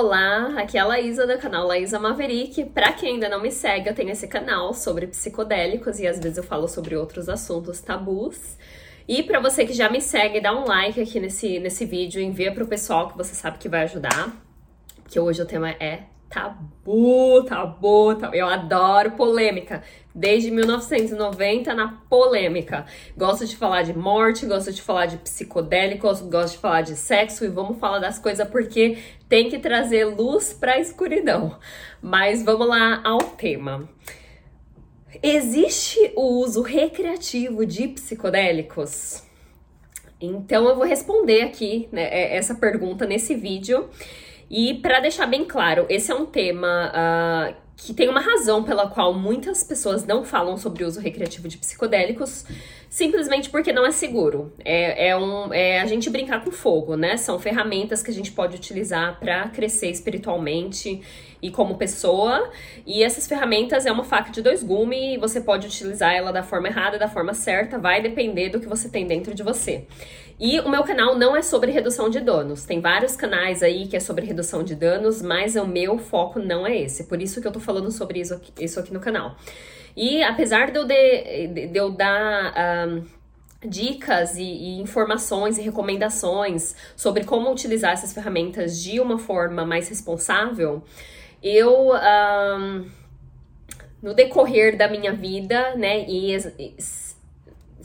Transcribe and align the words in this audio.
Olá, 0.00 0.60
aqui 0.60 0.78
é 0.78 0.80
a 0.80 0.84
Laísa 0.84 1.26
do 1.26 1.36
canal 1.38 1.66
Laísa 1.66 1.98
Maverick. 1.98 2.66
Pra 2.66 2.92
quem 2.92 3.14
ainda 3.14 3.28
não 3.28 3.42
me 3.42 3.50
segue, 3.50 3.88
eu 3.88 3.94
tenho 3.96 4.10
esse 4.10 4.28
canal 4.28 4.72
sobre 4.72 5.08
psicodélicos 5.08 5.98
e 5.98 6.06
às 6.06 6.20
vezes 6.20 6.38
eu 6.38 6.44
falo 6.44 6.68
sobre 6.68 6.94
outros 6.94 7.28
assuntos 7.28 7.80
tabus. 7.80 8.56
E 9.08 9.24
para 9.24 9.40
você 9.40 9.66
que 9.66 9.72
já 9.72 9.90
me 9.90 10.00
segue, 10.00 10.40
dá 10.40 10.52
um 10.52 10.64
like 10.64 11.00
aqui 11.00 11.18
nesse, 11.18 11.58
nesse 11.58 11.84
vídeo, 11.84 12.22
envia 12.22 12.54
pro 12.54 12.68
pessoal 12.68 13.08
que 13.08 13.16
você 13.16 13.34
sabe 13.34 13.58
que 13.58 13.68
vai 13.68 13.82
ajudar. 13.82 14.40
Que 15.08 15.18
hoje 15.18 15.42
o 15.42 15.46
tema 15.46 15.70
é 15.70 16.04
tabu, 16.28 17.44
tabu, 17.44 18.14
tabu. 18.14 18.34
Eu 18.34 18.46
adoro 18.46 19.12
polêmica. 19.12 19.82
Desde 20.14 20.50
1990 20.50 21.74
na 21.74 22.02
polêmica. 22.08 22.84
Gosto 23.16 23.46
de 23.46 23.56
falar 23.56 23.82
de 23.82 23.96
morte, 23.96 24.46
gosto 24.46 24.72
de 24.72 24.82
falar 24.82 25.06
de 25.06 25.16
psicodélicos, 25.18 26.20
gosto 26.20 26.54
de 26.54 26.58
falar 26.58 26.82
de 26.82 26.96
sexo 26.96 27.44
e 27.44 27.48
vamos 27.48 27.78
falar 27.78 27.98
das 27.98 28.18
coisas 28.18 28.46
porque 28.48 28.98
tem 29.28 29.48
que 29.48 29.58
trazer 29.58 30.04
luz 30.06 30.52
para 30.52 30.72
a 30.72 30.78
escuridão. 30.78 31.56
Mas 32.02 32.42
vamos 32.42 32.66
lá 32.66 33.00
ao 33.04 33.18
tema. 33.18 33.88
Existe 35.22 36.12
o 36.16 36.42
uso 36.42 36.62
recreativo 36.62 37.64
de 37.64 37.88
psicodélicos? 37.88 39.22
Então 40.20 40.68
eu 40.68 40.74
vou 40.74 40.84
responder 40.84 41.42
aqui 41.42 41.88
né, 41.92 42.02
é, 42.02 42.36
essa 42.36 42.54
pergunta 42.54 43.06
nesse 43.06 43.34
vídeo. 43.34 43.88
E 44.50 44.74
para 44.74 45.00
deixar 45.00 45.26
bem 45.26 45.44
claro, 45.44 45.86
esse 45.88 46.10
é 46.10 46.14
um 46.14 46.24
tema 46.24 46.90
uh, 46.90 47.54
que 47.76 47.94
tem 47.94 48.08
uma 48.08 48.20
razão 48.20 48.64
pela 48.64 48.88
qual 48.88 49.14
muitas 49.14 49.62
pessoas 49.62 50.04
não 50.04 50.24
falam 50.24 50.56
sobre 50.56 50.82
o 50.82 50.86
uso 50.88 51.00
recreativo 51.00 51.46
de 51.46 51.56
psicodélicos, 51.58 52.44
simplesmente 52.90 53.50
porque 53.50 53.72
não 53.72 53.86
é 53.86 53.92
seguro. 53.92 54.52
É, 54.64 55.10
é, 55.10 55.16
um, 55.16 55.54
é 55.54 55.80
a 55.80 55.86
gente 55.86 56.10
brincar 56.10 56.42
com 56.42 56.50
fogo, 56.50 56.96
né? 56.96 57.16
São 57.16 57.38
ferramentas 57.38 58.02
que 58.02 58.10
a 58.10 58.14
gente 58.14 58.32
pode 58.32 58.56
utilizar 58.56 59.20
para 59.20 59.48
crescer 59.50 59.90
espiritualmente 59.90 61.00
e 61.40 61.52
como 61.52 61.76
pessoa. 61.76 62.50
E 62.84 63.04
essas 63.04 63.28
ferramentas 63.28 63.86
é 63.86 63.92
uma 63.92 64.04
faca 64.04 64.32
de 64.32 64.42
dois 64.42 64.62
gumes 64.62 65.14
e 65.14 65.16
você 65.16 65.40
pode 65.40 65.68
utilizar 65.68 66.12
ela 66.12 66.32
da 66.32 66.42
forma 66.42 66.66
errada, 66.66 66.98
da 66.98 67.08
forma 67.08 67.32
certa, 67.32 67.78
vai 67.78 68.02
depender 68.02 68.48
do 68.48 68.58
que 68.58 68.66
você 68.66 68.88
tem 68.88 69.06
dentro 69.06 69.32
de 69.34 69.42
você. 69.44 69.86
E 70.40 70.60
o 70.60 70.68
meu 70.68 70.84
canal 70.84 71.16
não 71.16 71.36
é 71.36 71.42
sobre 71.42 71.72
redução 71.72 72.08
de 72.08 72.20
danos. 72.20 72.64
Tem 72.64 72.80
vários 72.80 73.16
canais 73.16 73.62
aí 73.62 73.88
que 73.88 73.96
é 73.96 74.00
sobre 74.00 74.24
redução 74.24 74.62
de 74.62 74.74
danos, 74.74 75.20
mas 75.20 75.56
o 75.56 75.66
meu 75.66 75.98
foco 75.98 76.38
não 76.38 76.66
é 76.66 76.76
esse. 76.76 77.04
Por 77.04 77.20
isso 77.20 77.40
que 77.40 77.48
eu 77.48 77.52
tô 77.52 77.58
falando 77.58 77.90
sobre 77.90 78.20
isso 78.20 78.34
aqui, 78.34 78.52
isso 78.60 78.78
aqui 78.78 78.92
no 78.92 79.00
canal. 79.00 79.36
E 79.96 80.22
apesar 80.22 80.70
de 80.70 80.78
eu, 80.78 80.84
de, 80.84 81.66
de 81.66 81.78
eu 81.78 81.90
dar. 81.90 82.54
Um, 82.88 83.18
dicas 83.66 84.36
e, 84.36 84.42
e, 84.42 84.80
informações 84.80 85.58
e 85.58 85.62
recomendações 85.62 86.76
sobre 86.94 87.24
como 87.24 87.50
utilizar 87.50 87.92
essas 87.92 88.12
ferramentas 88.12 88.80
de 88.80 89.00
uma 89.00 89.18
forma 89.18 89.66
mais 89.66 89.88
responsável, 89.88 90.82
eu 91.42 91.92
um, 91.92 92.86
no 94.00 94.14
decorrer 94.14 94.76
da 94.76 94.88
minha 94.88 95.12
vida, 95.12 95.74
né, 95.74 96.04
e, 96.08 96.36
e 96.36 96.76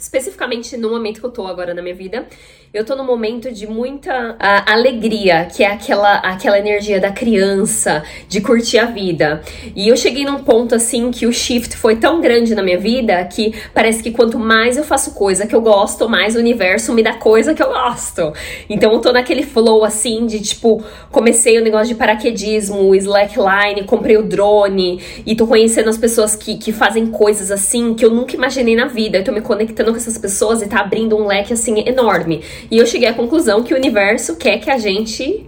especificamente 0.04 0.76
no 0.76 0.90
momento 0.90 1.22
que 1.22 1.26
eu 1.26 1.32
tô 1.32 1.48
agora 1.48 1.74
na 1.74 1.82
minha 1.82 1.96
vida, 1.96 2.28
eu 2.74 2.84
tô 2.84 2.96
num 2.96 3.06
momento 3.06 3.52
de 3.52 3.68
muita 3.68 4.32
uh, 4.32 4.36
alegria, 4.66 5.46
que 5.46 5.64
é 5.64 5.68
aquela, 5.68 6.16
aquela 6.16 6.58
energia 6.58 7.00
da 7.00 7.12
criança, 7.12 8.04
de 8.28 8.42
curtir 8.42 8.80
a 8.80 8.86
vida. 8.86 9.44
E 9.76 9.88
eu 9.88 9.96
cheguei 9.96 10.26
num 10.26 10.40
ponto 10.40 10.74
assim 10.74 11.12
que 11.12 11.28
o 11.28 11.32
shift 11.32 11.78
foi 11.78 11.98
tão 11.98 12.20
grande 12.20 12.56
na 12.56 12.64
minha 12.64 12.80
vida 12.80 13.24
que 13.26 13.54
parece 13.76 14.02
que 14.02 14.10
quanto 14.10 14.40
mais 14.40 14.76
eu 14.76 14.84
faço 14.84 15.14
coisa 15.14 15.46
que 15.46 15.54
eu 15.54 15.62
gosto, 15.62 16.10
mais 16.10 16.36
o 16.36 16.40
universo 16.40 16.94
me 16.94 17.04
dá 17.04 17.14
coisa 17.14 17.54
que 17.54 17.62
eu 17.62 17.68
gosto. 17.68 18.34
Então 18.68 18.92
eu 18.92 19.00
tô 19.00 19.12
naquele 19.12 19.44
flow 19.44 19.86
assim 19.86 20.26
de 20.26 20.40
tipo, 20.40 20.84
comecei 21.12 21.60
o 21.60 21.64
negócio 21.64 21.90
de 21.90 21.96
paraquedismo, 21.96 22.96
slackline, 22.96 23.84
comprei 23.86 24.18
o 24.18 24.24
drone 24.24 25.00
e 25.24 25.36
tô 25.36 25.46
conhecendo 25.46 25.92
as 25.92 25.98
pessoas 26.00 26.36
que, 26.36 26.58
que 26.58 26.72
fazem 26.72 27.06
coisas 27.06 27.52
assim 27.52 27.94
que 27.94 28.04
eu 28.04 28.10
nunca 28.10 28.36
imaginei 28.36 28.76
na 28.76 28.88
vida. 28.88 29.20
Eu 29.20 29.24
tô 29.24 29.32
me 29.32 29.42
conectando 29.42 29.92
com 29.92 29.98
essas 29.98 30.18
pessoas 30.18 30.64
e 30.64 30.68
tá 30.68 30.80
abrindo 30.80 31.16
um 31.16 31.28
leque 31.28 31.54
assim 31.54 31.84
enorme. 31.88 32.42
E 32.70 32.78
eu 32.78 32.86
cheguei 32.86 33.08
à 33.08 33.14
conclusão 33.14 33.64
que 33.64 33.74
o 33.74 33.78
universo 33.78 34.36
quer 34.36 34.60
que 34.60 34.70
a 34.70 34.78
gente 34.78 35.46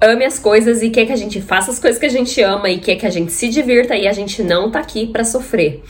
ame 0.00 0.24
as 0.24 0.38
coisas 0.38 0.82
e 0.82 0.90
quer 0.90 1.06
que 1.06 1.12
a 1.12 1.16
gente 1.16 1.40
faça 1.40 1.70
as 1.70 1.78
coisas 1.78 1.98
que 1.98 2.06
a 2.06 2.10
gente 2.10 2.40
ama 2.42 2.68
e 2.68 2.78
quer 2.78 2.96
que 2.96 3.06
a 3.06 3.10
gente 3.10 3.32
se 3.32 3.48
divirta 3.48 3.96
e 3.96 4.06
a 4.06 4.12
gente 4.12 4.42
não 4.42 4.70
tá 4.70 4.80
aqui 4.80 5.06
para 5.06 5.24
sofrer. 5.24 5.82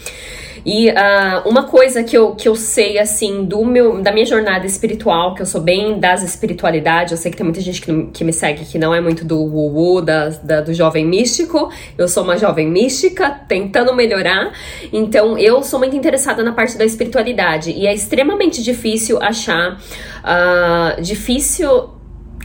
E 0.64 0.88
uh, 0.88 1.46
uma 1.46 1.64
coisa 1.64 2.02
que 2.02 2.16
eu, 2.16 2.34
que 2.34 2.48
eu 2.48 2.56
sei, 2.56 2.98
assim, 2.98 3.44
do 3.44 3.64
meu, 3.64 4.00
da 4.00 4.10
minha 4.10 4.24
jornada 4.24 4.66
espiritual, 4.66 5.34
que 5.34 5.42
eu 5.42 5.46
sou 5.46 5.60
bem 5.60 5.98
das 5.98 6.22
espiritualidades, 6.22 7.12
eu 7.12 7.18
sei 7.18 7.30
que 7.30 7.36
tem 7.36 7.44
muita 7.44 7.60
gente 7.60 7.82
que, 7.82 8.06
que 8.06 8.24
me 8.24 8.32
segue 8.32 8.64
que 8.64 8.78
não 8.78 8.94
é 8.94 9.00
muito 9.00 9.24
do 9.24 9.38
woo 9.38 10.00
da, 10.00 10.30
da, 10.30 10.60
do 10.60 10.72
jovem 10.72 11.04
místico, 11.04 11.70
eu 11.98 12.08
sou 12.08 12.24
uma 12.24 12.38
jovem 12.38 12.66
mística, 12.68 13.30
tentando 13.46 13.94
melhorar, 13.94 14.52
então 14.92 15.36
eu 15.36 15.62
sou 15.62 15.78
muito 15.78 15.94
interessada 15.94 16.42
na 16.42 16.52
parte 16.52 16.78
da 16.78 16.84
espiritualidade, 16.84 17.70
e 17.70 17.86
é 17.86 17.94
extremamente 17.94 18.62
difícil 18.62 19.22
achar, 19.22 19.78
uh, 19.78 21.02
difícil 21.02 21.93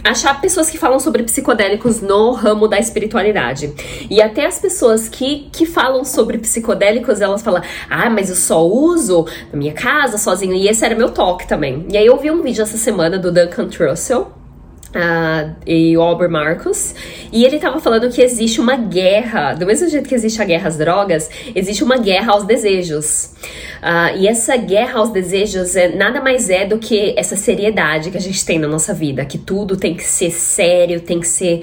achar 0.03 0.39
pessoas 0.39 0.69
que 0.69 0.77
falam 0.77 0.99
sobre 0.99 1.23
psicodélicos 1.23 2.01
no 2.01 2.31
ramo 2.31 2.67
da 2.67 2.79
espiritualidade. 2.79 3.73
E 4.09 4.21
até 4.21 4.45
as 4.45 4.59
pessoas 4.59 5.07
que, 5.07 5.49
que 5.51 5.65
falam 5.65 6.03
sobre 6.03 6.37
psicodélicos, 6.37 7.21
elas 7.21 7.41
falam: 7.41 7.61
ah, 7.89 8.09
mas 8.09 8.29
eu 8.29 8.35
só 8.35 8.65
uso 8.65 9.25
na 9.51 9.57
minha 9.57 9.73
casa, 9.73 10.17
sozinho. 10.17 10.53
E 10.53 10.67
esse 10.67 10.85
era 10.85 10.95
meu 10.95 11.09
toque 11.09 11.47
também. 11.47 11.85
E 11.91 11.97
aí 11.97 12.05
eu 12.05 12.17
vi 12.17 12.31
um 12.31 12.41
vídeo 12.41 12.61
essa 12.61 12.77
semana 12.77 13.17
do 13.17 13.31
Duncan 13.31 13.67
Trussell 13.67 14.38
Uh, 14.89 15.55
e 15.67 15.95
o 15.95 16.01
Albert 16.01 16.31
Marcos, 16.31 16.95
e 17.31 17.45
ele 17.45 17.57
estava 17.57 17.79
falando 17.79 18.09
que 18.09 18.23
existe 18.23 18.59
uma 18.59 18.75
guerra, 18.75 19.53
do 19.53 19.63
mesmo 19.63 19.87
jeito 19.87 20.09
que 20.09 20.15
existe 20.15 20.41
a 20.41 20.45
guerra 20.45 20.67
às 20.67 20.79
drogas, 20.79 21.29
existe 21.53 21.83
uma 21.83 21.97
guerra 21.97 22.33
aos 22.33 22.43
desejos. 22.43 23.35
Uh, 23.79 24.17
e 24.17 24.27
essa 24.27 24.57
guerra 24.57 24.99
aos 24.99 25.09
desejos 25.09 25.75
é, 25.75 25.95
nada 25.95 26.19
mais 26.19 26.49
é 26.49 26.65
do 26.65 26.79
que 26.79 27.13
essa 27.15 27.35
seriedade 27.35 28.09
que 28.09 28.17
a 28.17 28.21
gente 28.21 28.43
tem 28.43 28.57
na 28.57 28.67
nossa 28.67 28.91
vida, 28.91 29.23
que 29.25 29.37
tudo 29.37 29.77
tem 29.77 29.93
que 29.93 30.03
ser 30.03 30.31
sério, 30.31 30.99
tem 31.01 31.19
que 31.19 31.27
ser, 31.27 31.61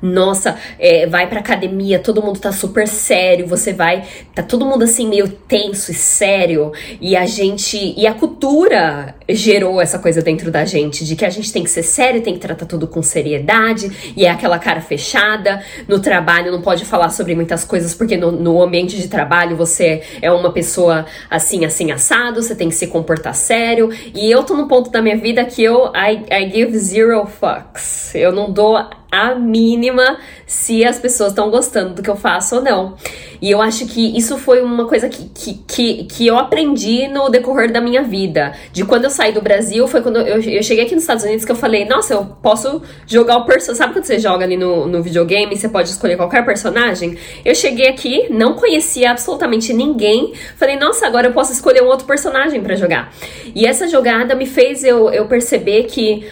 nossa, 0.00 0.56
é, 0.78 1.04
vai 1.06 1.26
pra 1.26 1.40
academia, 1.40 1.98
todo 1.98 2.22
mundo 2.22 2.38
tá 2.38 2.52
super 2.52 2.86
sério, 2.86 3.46
você 3.46 3.72
vai, 3.72 4.04
tá 4.34 4.42
todo 4.42 4.64
mundo 4.64 4.84
assim 4.84 5.08
meio 5.08 5.28
tenso 5.28 5.90
e 5.90 5.94
sério, 5.94 6.72
e 7.00 7.16
a 7.16 7.26
gente, 7.26 7.92
e 7.96 8.06
a 8.06 8.14
cultura 8.14 9.16
gerou 9.28 9.80
essa 9.80 9.98
coisa 9.98 10.22
dentro 10.22 10.50
da 10.50 10.64
gente, 10.64 11.04
de 11.04 11.16
que 11.16 11.24
a 11.24 11.30
gente 11.30 11.52
tem 11.52 11.64
que 11.64 11.70
ser 11.70 11.82
sério, 11.82 12.22
tem 12.22 12.34
que 12.34 12.40
tratar 12.40 12.67
tudo 12.68 12.86
com 12.86 13.02
seriedade, 13.02 14.14
e 14.16 14.26
é 14.26 14.30
aquela 14.30 14.58
cara 14.58 14.80
fechada. 14.80 15.62
No 15.88 16.00
trabalho 16.00 16.52
não 16.52 16.60
pode 16.60 16.84
falar 16.84 17.08
sobre 17.08 17.34
muitas 17.34 17.64
coisas, 17.64 17.94
porque 17.94 18.16
no, 18.16 18.30
no 18.30 18.62
ambiente 18.62 18.96
de 18.96 19.08
trabalho 19.08 19.56
você 19.56 20.02
é 20.20 20.30
uma 20.30 20.52
pessoa 20.52 21.06
assim, 21.30 21.64
assim, 21.64 21.90
assado, 21.90 22.42
você 22.42 22.54
tem 22.54 22.68
que 22.68 22.74
se 22.74 22.86
comportar 22.86 23.34
sério. 23.34 23.90
E 24.14 24.30
eu 24.30 24.44
tô 24.44 24.54
no 24.54 24.68
ponto 24.68 24.90
da 24.90 25.00
minha 25.00 25.16
vida 25.16 25.44
que 25.44 25.64
eu 25.64 25.90
I, 25.94 26.24
I 26.30 26.50
give 26.50 26.78
zero 26.78 27.26
fucks. 27.26 28.14
Eu 28.14 28.32
não 28.32 28.50
dou 28.50 28.76
a 29.10 29.34
mínima 29.34 30.18
se 30.46 30.84
as 30.84 30.98
pessoas 30.98 31.30
estão 31.30 31.50
gostando 31.50 31.94
do 31.94 32.02
que 32.02 32.10
eu 32.10 32.16
faço 32.16 32.56
ou 32.56 32.62
não. 32.62 32.94
E 33.40 33.50
eu 33.50 33.62
acho 33.62 33.86
que 33.86 34.16
isso 34.16 34.36
foi 34.36 34.60
uma 34.60 34.86
coisa 34.86 35.08
que, 35.08 35.28
que, 35.28 35.54
que, 35.66 36.04
que, 36.04 36.26
eu 36.26 36.36
aprendi 36.36 37.06
no 37.08 37.28
decorrer 37.28 37.72
da 37.72 37.80
minha 37.80 38.02
vida. 38.02 38.52
De 38.72 38.84
quando 38.84 39.04
eu 39.04 39.10
saí 39.10 39.32
do 39.32 39.40
Brasil, 39.40 39.86
foi 39.86 40.02
quando 40.02 40.18
eu, 40.18 40.40
eu 40.40 40.62
cheguei 40.62 40.84
aqui 40.84 40.94
nos 40.94 41.04
Estados 41.04 41.24
Unidos 41.24 41.44
que 41.44 41.52
eu 41.52 41.56
falei, 41.56 41.84
nossa, 41.84 42.14
eu 42.14 42.24
posso 42.42 42.57
jogar 43.06 43.38
o 43.38 43.44
personagem. 43.44 43.76
Sabe 43.76 43.92
quando 43.92 44.04
você 44.04 44.18
joga 44.18 44.44
ali 44.44 44.56
no, 44.56 44.86
no 44.86 45.02
videogame 45.02 45.56
você 45.56 45.68
pode 45.68 45.90
escolher 45.90 46.16
qualquer 46.16 46.44
personagem? 46.44 47.16
Eu 47.44 47.54
cheguei 47.54 47.88
aqui, 47.88 48.28
não 48.30 48.54
conhecia 48.54 49.10
absolutamente 49.10 49.72
ninguém. 49.72 50.32
Falei, 50.56 50.76
nossa, 50.76 51.06
agora 51.06 51.28
eu 51.28 51.32
posso 51.32 51.52
escolher 51.52 51.82
um 51.82 51.86
outro 51.86 52.06
personagem 52.06 52.62
para 52.62 52.74
jogar. 52.74 53.12
E 53.54 53.66
essa 53.66 53.88
jogada 53.88 54.34
me 54.34 54.46
fez 54.46 54.84
eu, 54.84 55.10
eu 55.10 55.26
perceber 55.26 55.84
que 55.84 56.26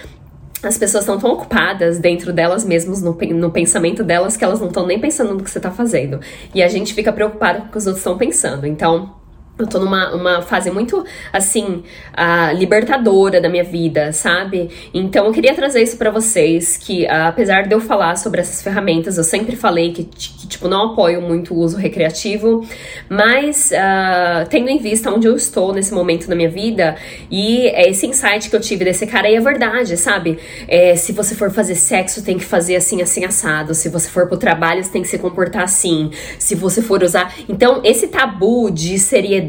as 0.63 0.79
pessoas 0.79 1.05
estão 1.05 1.19
tão 1.19 1.33
ocupadas 1.33 1.99
dentro 1.99 2.33
delas 2.33 2.65
mesmas, 2.65 3.03
no, 3.03 3.13
no 3.13 3.51
pensamento 3.51 4.03
delas, 4.03 4.37
que 4.37 4.45
elas 4.45 4.61
não 4.61 4.69
estão 4.69 4.87
nem 4.87 4.99
pensando 4.99 5.35
no 5.35 5.43
que 5.43 5.51
você 5.51 5.59
está 5.59 5.71
fazendo. 5.71 6.21
E 6.55 6.63
a 6.63 6.69
gente 6.69 6.95
fica 6.95 7.13
preocupado 7.13 7.61
com 7.61 7.67
o 7.67 7.71
que 7.71 7.79
os 7.79 7.87
outros 7.87 8.01
estão 8.01 8.17
pensando. 8.17 8.67
Então, 8.67 9.15
eu 9.59 9.67
tô 9.67 9.79
numa 9.79 10.15
uma 10.15 10.43
fase 10.43 10.71
muito, 10.71 11.05
assim, 11.33 11.83
uh, 12.13 12.57
libertadora 12.57 13.41
da 13.41 13.49
minha 13.49 13.65
vida, 13.65 14.13
sabe? 14.13 14.69
Então 14.93 15.27
eu 15.27 15.33
queria 15.33 15.55
trazer 15.55 15.83
isso 15.83 15.97
para 15.97 16.11
vocês, 16.11 16.77
que 16.77 17.05
uh, 17.05 17.29
apesar 17.29 17.63
de 17.63 17.75
eu 17.75 17.81
falar 17.81 18.17
sobre 18.17 18.41
essas 18.41 18.61
ferramentas, 18.63 19.17
eu 19.17 19.25
sempre 19.25 19.57
falei 19.57 19.93
que, 19.93 20.05
que 20.05 20.47
tipo, 20.47 20.69
não 20.69 20.93
apoio 20.93 21.23
muito 21.23 21.55
o 21.55 21.59
uso 21.59 21.79
recreativo, 21.79 22.67
mas 23.09 23.71
uh, 23.73 24.47
tendo 24.51 24.69
em 24.69 24.79
vista 24.79 25.11
onde 25.11 25.27
eu 25.27 25.35
estou 25.35 25.73
nesse 25.73 25.95
momento 25.95 26.29
da 26.29 26.35
minha 26.35 26.51
vida, 26.51 26.97
e 27.31 27.67
esse 27.89 28.07
insight 28.07 28.51
que 28.51 28.57
eu 28.57 28.61
tive 28.61 28.85
desse 28.85 29.07
cara 29.07 29.27
aí 29.27 29.37
é 29.37 29.41
verdade, 29.41 29.97
sabe? 29.97 30.39
É, 30.69 30.95
se 30.97 31.13
você 31.13 31.35
for 31.35 31.51
fazer 31.51 31.77
sexo, 31.77 32.23
tem 32.23 32.37
que 32.37 32.45
fazer 32.45 32.77
assim, 32.77 33.01
assim, 33.01 33.25
assado. 33.25 33.75
Se 33.75 33.89
você 33.89 34.09
for 34.09 34.29
pro 34.29 34.37
trabalho, 34.37 34.85
você 34.85 34.91
tem 34.91 35.03
que 35.03 35.09
se 35.09 35.19
comportar 35.19 35.63
assim. 35.63 36.11
Se 36.39 36.55
você 36.55 36.83
for 36.83 37.03
usar... 37.03 37.35
Então, 37.49 37.81
esse 37.85 38.09
tabu 38.09 38.71
de 38.71 38.99
seriedade, 38.99 39.46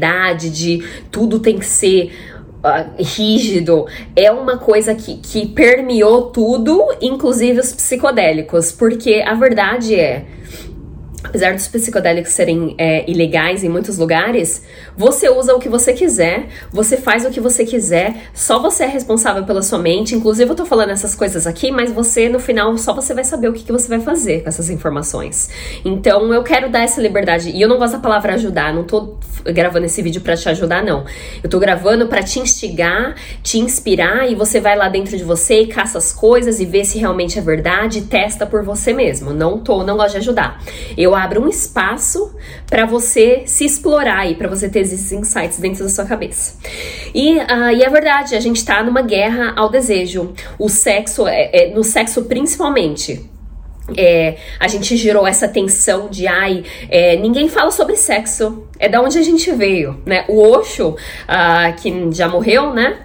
de 0.50 0.82
tudo 1.10 1.40
tem 1.40 1.58
que 1.58 1.66
ser 1.66 2.12
uh, 2.58 3.02
rígido, 3.02 3.86
é 4.14 4.30
uma 4.30 4.58
coisa 4.58 4.94
que, 4.94 5.16
que 5.16 5.46
permeou 5.46 6.30
tudo, 6.30 6.84
inclusive 7.00 7.60
os 7.60 7.72
psicodélicos, 7.72 8.72
porque 8.72 9.22
a 9.26 9.34
verdade 9.34 9.94
é 9.94 10.24
apesar 11.22 11.52
dos 11.52 11.66
psicodélicos 11.66 12.32
serem 12.32 12.74
é, 12.78 13.08
ilegais 13.10 13.64
em 13.64 13.68
muitos 13.68 13.98
lugares, 13.98 14.62
você 14.96 15.28
usa 15.28 15.54
o 15.54 15.58
que 15.58 15.68
você 15.68 15.92
quiser, 15.92 16.46
você 16.70 16.96
faz 16.96 17.24
o 17.24 17.30
que 17.30 17.40
você 17.40 17.64
quiser, 17.64 18.14
só 18.32 18.60
você 18.60 18.84
é 18.84 18.86
responsável 18.86 19.44
pela 19.44 19.62
sua 19.62 19.78
mente. 19.78 20.14
Inclusive, 20.14 20.50
eu 20.50 20.54
tô 20.54 20.64
falando 20.64 20.90
essas 20.90 21.14
coisas 21.14 21.46
aqui, 21.46 21.70
mas 21.70 21.90
você, 21.90 22.28
no 22.28 22.38
final, 22.38 22.76
só 22.78 22.94
você 22.94 23.14
vai 23.14 23.24
saber 23.24 23.48
o 23.48 23.52
que, 23.52 23.64
que 23.64 23.72
você 23.72 23.88
vai 23.88 24.00
fazer 24.00 24.42
com 24.42 24.48
essas 24.48 24.70
informações. 24.70 25.50
Então, 25.84 26.32
eu 26.32 26.42
quero 26.42 26.70
dar 26.70 26.82
essa 26.82 27.00
liberdade. 27.00 27.50
E 27.50 27.60
eu 27.60 27.68
não 27.68 27.78
gosto 27.78 27.94
da 27.94 27.98
palavra 28.00 28.34
ajudar, 28.34 28.72
não 28.72 28.84
tô 28.84 29.16
gravando 29.44 29.86
esse 29.86 30.00
vídeo 30.02 30.20
para 30.20 30.36
te 30.36 30.48
ajudar, 30.48 30.82
não. 30.82 31.04
Eu 31.42 31.50
tô 31.50 31.58
gravando 31.58 32.06
para 32.06 32.22
te 32.22 32.38
instigar, 32.38 33.16
te 33.42 33.58
inspirar, 33.58 34.30
e 34.30 34.34
você 34.34 34.60
vai 34.60 34.76
lá 34.76 34.88
dentro 34.88 35.16
de 35.16 35.24
você 35.24 35.62
e 35.62 35.66
caça 35.66 35.98
as 35.98 36.12
coisas 36.12 36.60
e 36.60 36.64
vê 36.64 36.84
se 36.84 36.98
realmente 36.98 37.38
é 37.38 37.42
verdade, 37.42 38.02
testa 38.02 38.46
por 38.46 38.62
você 38.62 38.92
mesmo. 38.92 39.32
Não 39.32 39.58
tô, 39.58 39.82
não 39.82 39.96
gosto 39.96 40.12
de 40.12 40.18
ajudar. 40.18 40.62
Eu 40.96 41.07
abro 41.14 41.42
um 41.42 41.48
espaço 41.48 42.34
para 42.66 42.84
você 42.84 43.42
se 43.46 43.64
explorar 43.64 44.30
e 44.30 44.34
para 44.34 44.48
você 44.48 44.68
ter 44.68 44.80
esses 44.80 45.12
insights 45.12 45.58
dentro 45.58 45.84
da 45.84 45.90
sua 45.90 46.04
cabeça. 46.04 46.58
E, 47.14 47.38
uh, 47.38 47.70
e 47.74 47.82
é 47.82 47.88
verdade, 47.88 48.34
a 48.34 48.40
gente 48.40 48.64
tá 48.64 48.82
numa 48.82 49.02
guerra 49.02 49.52
ao 49.56 49.68
desejo. 49.68 50.32
O 50.58 50.68
sexo, 50.68 51.26
é, 51.26 51.50
é 51.52 51.74
no 51.74 51.84
sexo 51.84 52.24
principalmente. 52.24 53.28
É, 53.96 54.36
a 54.60 54.68
gente 54.68 54.96
gerou 54.96 55.26
essa 55.26 55.48
tensão 55.48 56.08
de 56.10 56.26
ai, 56.26 56.62
é, 56.90 57.16
ninguém 57.16 57.48
fala 57.48 57.70
sobre 57.70 57.96
sexo, 57.96 58.68
é 58.78 58.86
da 58.86 59.00
onde 59.00 59.18
a 59.18 59.22
gente 59.22 59.50
veio, 59.52 60.02
né? 60.04 60.26
O 60.28 60.42
Osho, 60.42 60.90
uh, 60.90 61.74
que 61.80 61.90
já 62.12 62.28
morreu, 62.28 62.74
né? 62.74 62.98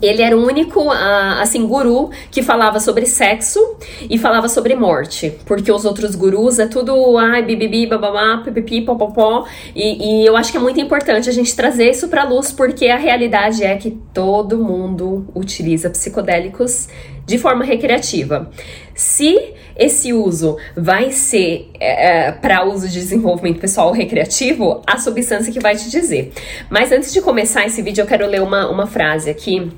Ele 0.00 0.22
era 0.22 0.36
o 0.36 0.44
único, 0.44 0.90
assim, 0.90 1.66
guru 1.66 2.10
que 2.30 2.42
falava 2.42 2.80
sobre 2.80 3.06
sexo 3.06 3.60
e 4.08 4.18
falava 4.18 4.48
sobre 4.48 4.74
morte. 4.74 5.32
Porque 5.44 5.70
os 5.70 5.84
outros 5.84 6.14
gurus 6.14 6.58
é 6.58 6.66
tudo, 6.66 7.18
ai, 7.18 7.42
bibibi, 7.42 7.86
bababá, 7.86 8.42
pipipi, 8.42 8.82
popopó. 8.82 9.46
E, 9.74 10.22
e 10.22 10.26
eu 10.26 10.36
acho 10.36 10.50
que 10.50 10.56
é 10.56 10.60
muito 10.60 10.80
importante 10.80 11.28
a 11.28 11.32
gente 11.32 11.54
trazer 11.54 11.90
isso 11.90 12.08
pra 12.08 12.24
luz, 12.24 12.50
porque 12.50 12.86
a 12.88 12.96
realidade 12.96 13.62
é 13.62 13.76
que 13.76 13.90
todo 14.12 14.58
mundo 14.58 15.26
utiliza 15.34 15.90
psicodélicos 15.90 16.88
de 17.26 17.38
forma 17.38 17.64
recreativa. 17.64 18.50
Se 18.94 19.54
esse 19.76 20.12
uso 20.12 20.56
vai 20.76 21.10
ser 21.10 21.70
é, 21.80 22.28
é 22.28 22.32
para 22.32 22.64
uso 22.64 22.88
de 22.88 22.94
desenvolvimento 22.94 23.60
pessoal 23.60 23.92
recreativo, 23.92 24.82
a 24.86 24.98
substância 24.98 25.52
que 25.52 25.60
vai 25.60 25.76
te 25.76 25.90
dizer. 25.90 26.32
Mas 26.70 26.92
antes 26.92 27.12
de 27.12 27.20
começar 27.20 27.66
esse 27.66 27.82
vídeo, 27.82 28.02
eu 28.02 28.06
quero 28.06 28.26
ler 28.26 28.42
uma, 28.42 28.68
uma 28.70 28.86
frase 28.86 29.30
aqui 29.30 29.70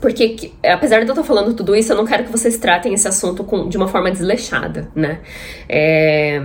porque, 0.00 0.52
apesar 0.64 1.00
de 1.00 1.06
eu 1.06 1.12
estar 1.12 1.22
falando 1.22 1.54
tudo 1.54 1.74
isso, 1.74 1.92
eu 1.92 1.96
não 1.96 2.04
quero 2.04 2.24
que 2.24 2.30
vocês 2.30 2.58
tratem 2.58 2.92
esse 2.92 3.08
assunto 3.08 3.44
com, 3.44 3.68
de 3.68 3.76
uma 3.76 3.88
forma 3.88 4.10
desleixada, 4.10 4.90
né? 4.94 5.20
É, 5.68 6.40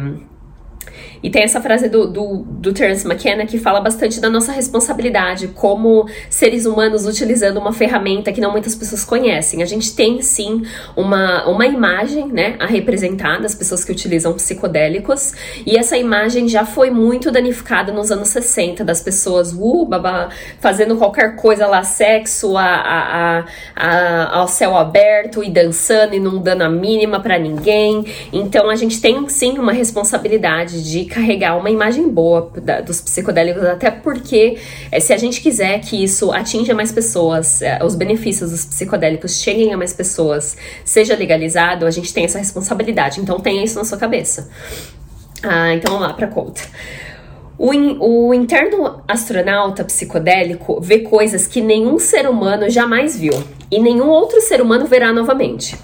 e 1.23 1.29
tem 1.29 1.44
essa 1.44 1.62
frase 1.62 1.88
do, 1.88 2.07
do, 2.07 2.38
do 2.38 2.73
Terence 2.73 3.06
McKenna 3.06 3.45
que 3.45 3.57
fala 3.57 3.79
bastante 3.79 4.19
da 4.19 4.29
nossa 4.29 4.51
responsabilidade 4.51 5.50
como 5.50 6.07
seres 6.29 6.65
humanos 6.65 7.06
utilizando 7.06 7.57
uma 7.57 7.73
ferramenta 7.73 8.31
que 8.31 8.41
não 8.41 8.51
muitas 8.51 8.75
pessoas 8.75 9.06
conhecem. 9.06 9.62
A 9.62 9.65
gente 9.65 9.95
tem 9.95 10.21
sim 10.21 10.63
uma, 10.95 11.47
uma 11.47 11.65
imagem 11.65 12.27
né, 12.27 12.56
a 12.59 12.65
representar 12.65 13.39
das 13.41 13.53
pessoas 13.53 13.83
que 13.83 13.91
utilizam 13.91 14.33
psicodélicos, 14.33 15.33
e 15.65 15.77
essa 15.77 15.97
imagem 15.97 16.47
já 16.47 16.65
foi 16.65 16.89
muito 16.89 17.31
danificada 17.31 17.91
nos 17.91 18.12
anos 18.12 18.29
60, 18.29 18.83
das 18.83 19.01
pessoas 19.01 19.53
uh, 19.53 19.85
babá, 19.85 20.29
fazendo 20.59 20.95
qualquer 20.97 21.35
coisa 21.35 21.68
lá, 21.68 21.83
sexo 21.83 22.57
a, 22.57 22.65
a, 22.65 23.45
a, 23.75 24.39
ao 24.39 24.47
céu 24.47 24.75
aberto 24.75 25.44
e 25.44 25.50
dançando 25.50 26.15
e 26.15 26.19
não 26.19 26.38
dando 26.39 26.63
a 26.63 26.69
mínima 26.69 27.19
para 27.19 27.38
ninguém. 27.38 28.06
Então 28.31 28.69
a 28.69 28.75
gente 28.75 29.01
tem 29.01 29.27
sim 29.29 29.57
uma 29.57 29.71
responsabilidade 29.71 30.83
de 30.83 31.06
carregar 31.12 31.58
uma 31.58 31.69
imagem 31.69 32.10
boa 32.10 32.50
da, 32.56 32.80
dos 32.80 33.02
psicodélicos, 33.02 33.63
até 33.63 33.92
porque 33.92 34.58
é, 34.90 35.00
se 35.00 35.13
a 35.13 35.18
gente 35.18 35.42
quiser 35.42 35.80
que 35.80 36.02
isso 36.02 36.31
atinja 36.31 36.74
mais 36.74 36.92
pessoas, 36.92 37.62
é, 37.62 37.84
os 37.84 37.96
benefícios 37.96 38.50
dos 38.52 38.66
psicodélicos 38.66 39.42
cheguem 39.42 39.74
a 39.74 39.78
mais 39.78 39.94
pessoas, 39.94 40.58
seja 40.86 41.16
legalizado, 41.16 41.86
a 41.86 41.92
gente 41.92 42.13
tem 42.13 42.24
essa 42.24 42.40
responsabilidade. 42.40 43.19
Então 43.19 43.40
tenha 43.40 43.63
isso 43.63 43.78
na 43.78 43.84
sua 43.84 43.98
cabeça. 43.98 44.50
Ah, 45.44 45.74
então 45.74 45.94
vamos 45.94 46.08
lá 46.08 46.13
para 46.13 46.28
conta. 46.28 46.62
O, 47.57 47.74
in, 47.74 47.98
o, 48.00 48.34
interno 48.34 49.04
astronauta 49.07 49.84
psicodélico 49.84 50.80
vê 50.81 51.00
coisas 51.00 51.46
que 51.46 51.62
nenhum 51.62 52.00
ser 52.00 52.28
humano 52.28 52.69
jamais 52.69 53.19
viu 53.19 53.34
e 53.71 53.79
nenhum 53.79 54.09
outro 54.09 54.41
ser 54.41 54.62
humano 54.62 54.85
verá 54.85 55.13
novamente. 55.13 55.77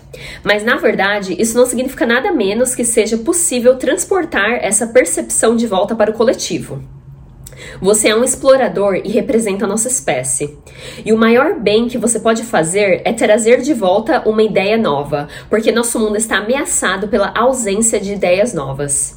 Mas 0.43 0.63
na 0.63 0.75
verdade, 0.75 1.35
isso 1.39 1.57
não 1.57 1.65
significa 1.65 2.05
nada 2.05 2.31
menos 2.31 2.75
que 2.75 2.83
seja 2.83 3.17
possível 3.17 3.77
transportar 3.77 4.59
essa 4.61 4.87
percepção 4.87 5.55
de 5.55 5.65
volta 5.65 5.95
para 5.95 6.11
o 6.11 6.13
coletivo. 6.13 6.83
Você 7.81 8.09
é 8.09 8.15
um 8.15 8.23
explorador 8.23 8.95
e 9.03 9.09
representa 9.09 9.65
a 9.65 9.67
nossa 9.67 9.87
espécie. 9.87 10.57
E 11.05 11.11
o 11.11 11.17
maior 11.17 11.59
bem 11.59 11.87
que 11.87 11.97
você 11.97 12.19
pode 12.19 12.43
fazer 12.43 13.01
é 13.03 13.13
trazer 13.13 13.61
de 13.61 13.73
volta 13.73 14.21
uma 14.27 14.43
ideia 14.43 14.77
nova, 14.77 15.27
porque 15.49 15.71
nosso 15.71 15.99
mundo 15.99 16.17
está 16.17 16.37
ameaçado 16.37 17.07
pela 17.07 17.33
ausência 17.35 17.99
de 17.99 18.13
ideias 18.13 18.53
novas. 18.53 19.16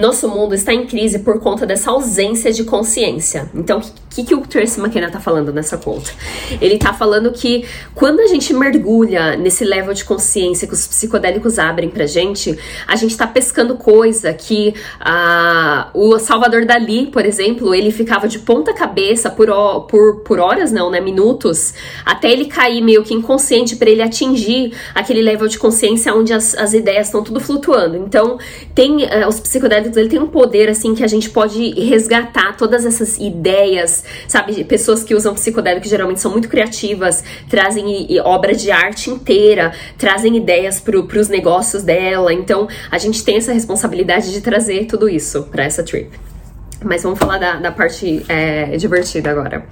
Nosso 0.00 0.26
mundo 0.30 0.54
está 0.54 0.72
em 0.72 0.86
crise 0.86 1.18
por 1.18 1.38
conta 1.40 1.66
dessa 1.66 1.90
ausência 1.90 2.50
de 2.50 2.64
consciência. 2.64 3.50
Então, 3.54 3.80
o 3.80 3.82
que, 4.08 4.24
que 4.24 4.34
o 4.34 4.40
Tracy 4.40 4.80
McKenna 4.80 5.08
está 5.08 5.20
falando 5.20 5.52
nessa 5.52 5.76
conta? 5.76 6.10
Ele 6.58 6.76
está 6.76 6.94
falando 6.94 7.30
que 7.32 7.66
quando 7.94 8.20
a 8.20 8.26
gente 8.26 8.54
mergulha 8.54 9.36
nesse 9.36 9.62
level 9.62 9.92
de 9.92 10.02
consciência 10.02 10.66
que 10.66 10.72
os 10.72 10.86
psicodélicos 10.86 11.58
abrem 11.58 11.90
pra 11.90 12.06
gente, 12.06 12.58
a 12.86 12.96
gente 12.96 13.10
está 13.10 13.26
pescando 13.26 13.76
coisa 13.76 14.32
que 14.32 14.72
uh, 15.00 15.90
o 15.92 16.18
Salvador 16.18 16.64
Dali, 16.64 17.08
por 17.08 17.26
exemplo, 17.26 17.74
ele 17.74 17.90
ficava 17.90 18.26
de 18.26 18.38
ponta 18.38 18.72
cabeça 18.72 19.28
por, 19.28 19.48
por, 19.82 20.20
por 20.20 20.38
horas, 20.38 20.72
não, 20.72 20.90
né? 20.90 20.98
Minutos, 20.98 21.74
até 22.06 22.32
ele 22.32 22.46
cair 22.46 22.80
meio 22.82 23.02
que 23.02 23.12
inconsciente 23.12 23.76
para 23.76 23.90
ele 23.90 24.00
atingir 24.00 24.72
aquele 24.94 25.20
level 25.20 25.46
de 25.46 25.58
consciência 25.58 26.14
onde 26.14 26.32
as, 26.32 26.54
as 26.54 26.72
ideias 26.72 27.08
estão 27.08 27.22
tudo 27.22 27.38
flutuando. 27.38 27.98
Então, 27.98 28.38
tem 28.74 29.04
uh, 29.04 29.28
os 29.28 29.38
psicodélicos 29.38 29.89
ele 29.96 30.08
tem 30.08 30.18
um 30.18 30.26
poder, 30.26 30.68
assim, 30.68 30.94
que 30.94 31.04
a 31.04 31.08
gente 31.08 31.30
pode 31.30 31.70
resgatar 31.80 32.56
todas 32.56 32.84
essas 32.84 33.18
ideias, 33.18 34.04
sabe? 34.28 34.64
Pessoas 34.64 35.02
que 35.02 35.14
usam 35.14 35.34
psicodélico 35.34 35.86
geralmente 35.86 36.20
são 36.20 36.30
muito 36.30 36.48
criativas, 36.48 37.22
trazem 37.48 38.06
obra 38.24 38.54
de 38.54 38.70
arte 38.70 39.10
inteira, 39.10 39.72
trazem 39.98 40.36
ideias 40.36 40.80
para 40.80 40.98
os 40.98 41.28
negócios 41.28 41.82
dela. 41.82 42.32
Então, 42.32 42.68
a 42.90 42.98
gente 42.98 43.24
tem 43.24 43.36
essa 43.36 43.52
responsabilidade 43.52 44.32
de 44.32 44.40
trazer 44.40 44.86
tudo 44.86 45.08
isso 45.08 45.44
para 45.44 45.64
essa 45.64 45.82
trip. 45.82 46.10
Mas 46.82 47.02
vamos 47.02 47.18
falar 47.18 47.38
da, 47.38 47.56
da 47.56 47.70
parte 47.70 48.24
é, 48.28 48.76
divertida 48.76 49.30
agora. 49.30 49.66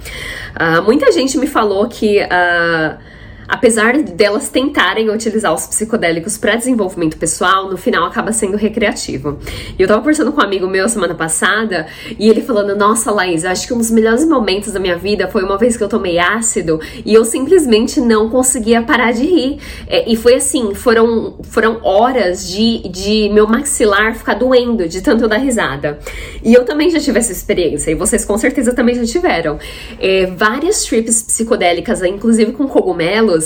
Uh, 0.54 0.82
muita 0.82 1.10
gente 1.10 1.38
me 1.38 1.46
falou 1.46 1.88
que. 1.88 2.20
Uh, 2.22 3.17
apesar 3.48 4.02
delas 4.02 4.50
tentarem 4.50 5.08
utilizar 5.08 5.54
os 5.54 5.66
psicodélicos 5.66 6.36
para 6.36 6.54
desenvolvimento 6.54 7.16
pessoal, 7.16 7.70
no 7.70 7.78
final 7.78 8.04
acaba 8.04 8.30
sendo 8.30 8.56
recreativo. 8.56 9.38
E 9.78 9.82
eu 9.82 9.88
tava 9.88 10.00
conversando 10.00 10.30
com 10.30 10.40
um 10.40 10.44
amigo 10.44 10.66
meu 10.66 10.88
semana 10.88 11.14
passada 11.14 11.86
e 12.18 12.28
ele 12.28 12.42
falando: 12.42 12.76
Nossa, 12.76 13.10
Laís, 13.10 13.44
acho 13.44 13.66
que 13.66 13.72
um 13.72 13.78
dos 13.78 13.90
melhores 13.90 14.26
momentos 14.26 14.72
da 14.72 14.78
minha 14.78 14.96
vida 14.96 15.28
foi 15.28 15.42
uma 15.42 15.56
vez 15.56 15.76
que 15.76 15.82
eu 15.82 15.88
tomei 15.88 16.18
ácido 16.18 16.78
e 17.04 17.14
eu 17.14 17.24
simplesmente 17.24 18.00
não 18.00 18.28
conseguia 18.28 18.82
parar 18.82 19.12
de 19.12 19.24
rir. 19.24 19.58
É, 19.86 20.10
e 20.10 20.14
foi 20.14 20.34
assim: 20.34 20.74
foram, 20.74 21.38
foram 21.44 21.80
horas 21.82 22.46
de, 22.46 22.86
de 22.88 23.30
meu 23.30 23.46
maxilar 23.46 24.14
ficar 24.14 24.34
doendo 24.34 24.86
de 24.86 25.00
tanto 25.00 25.24
eu 25.24 25.28
dar 25.28 25.38
risada. 25.38 25.98
E 26.44 26.52
eu 26.52 26.64
também 26.64 26.90
já 26.90 27.00
tive 27.00 27.18
essa 27.18 27.32
experiência, 27.32 27.90
e 27.90 27.94
vocês 27.94 28.24
com 28.24 28.36
certeza 28.36 28.74
também 28.74 28.94
já 28.94 29.04
tiveram. 29.04 29.58
É, 29.98 30.26
várias 30.26 30.84
trips 30.84 31.22
psicodélicas, 31.22 32.02
inclusive 32.02 32.52
com 32.52 32.68
cogumelos 32.68 33.37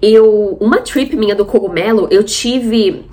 eu 0.00 0.56
uma 0.60 0.78
trip 0.78 1.16
minha 1.16 1.34
do 1.34 1.44
cogumelo, 1.44 2.08
eu 2.10 2.22
tive 2.24 3.04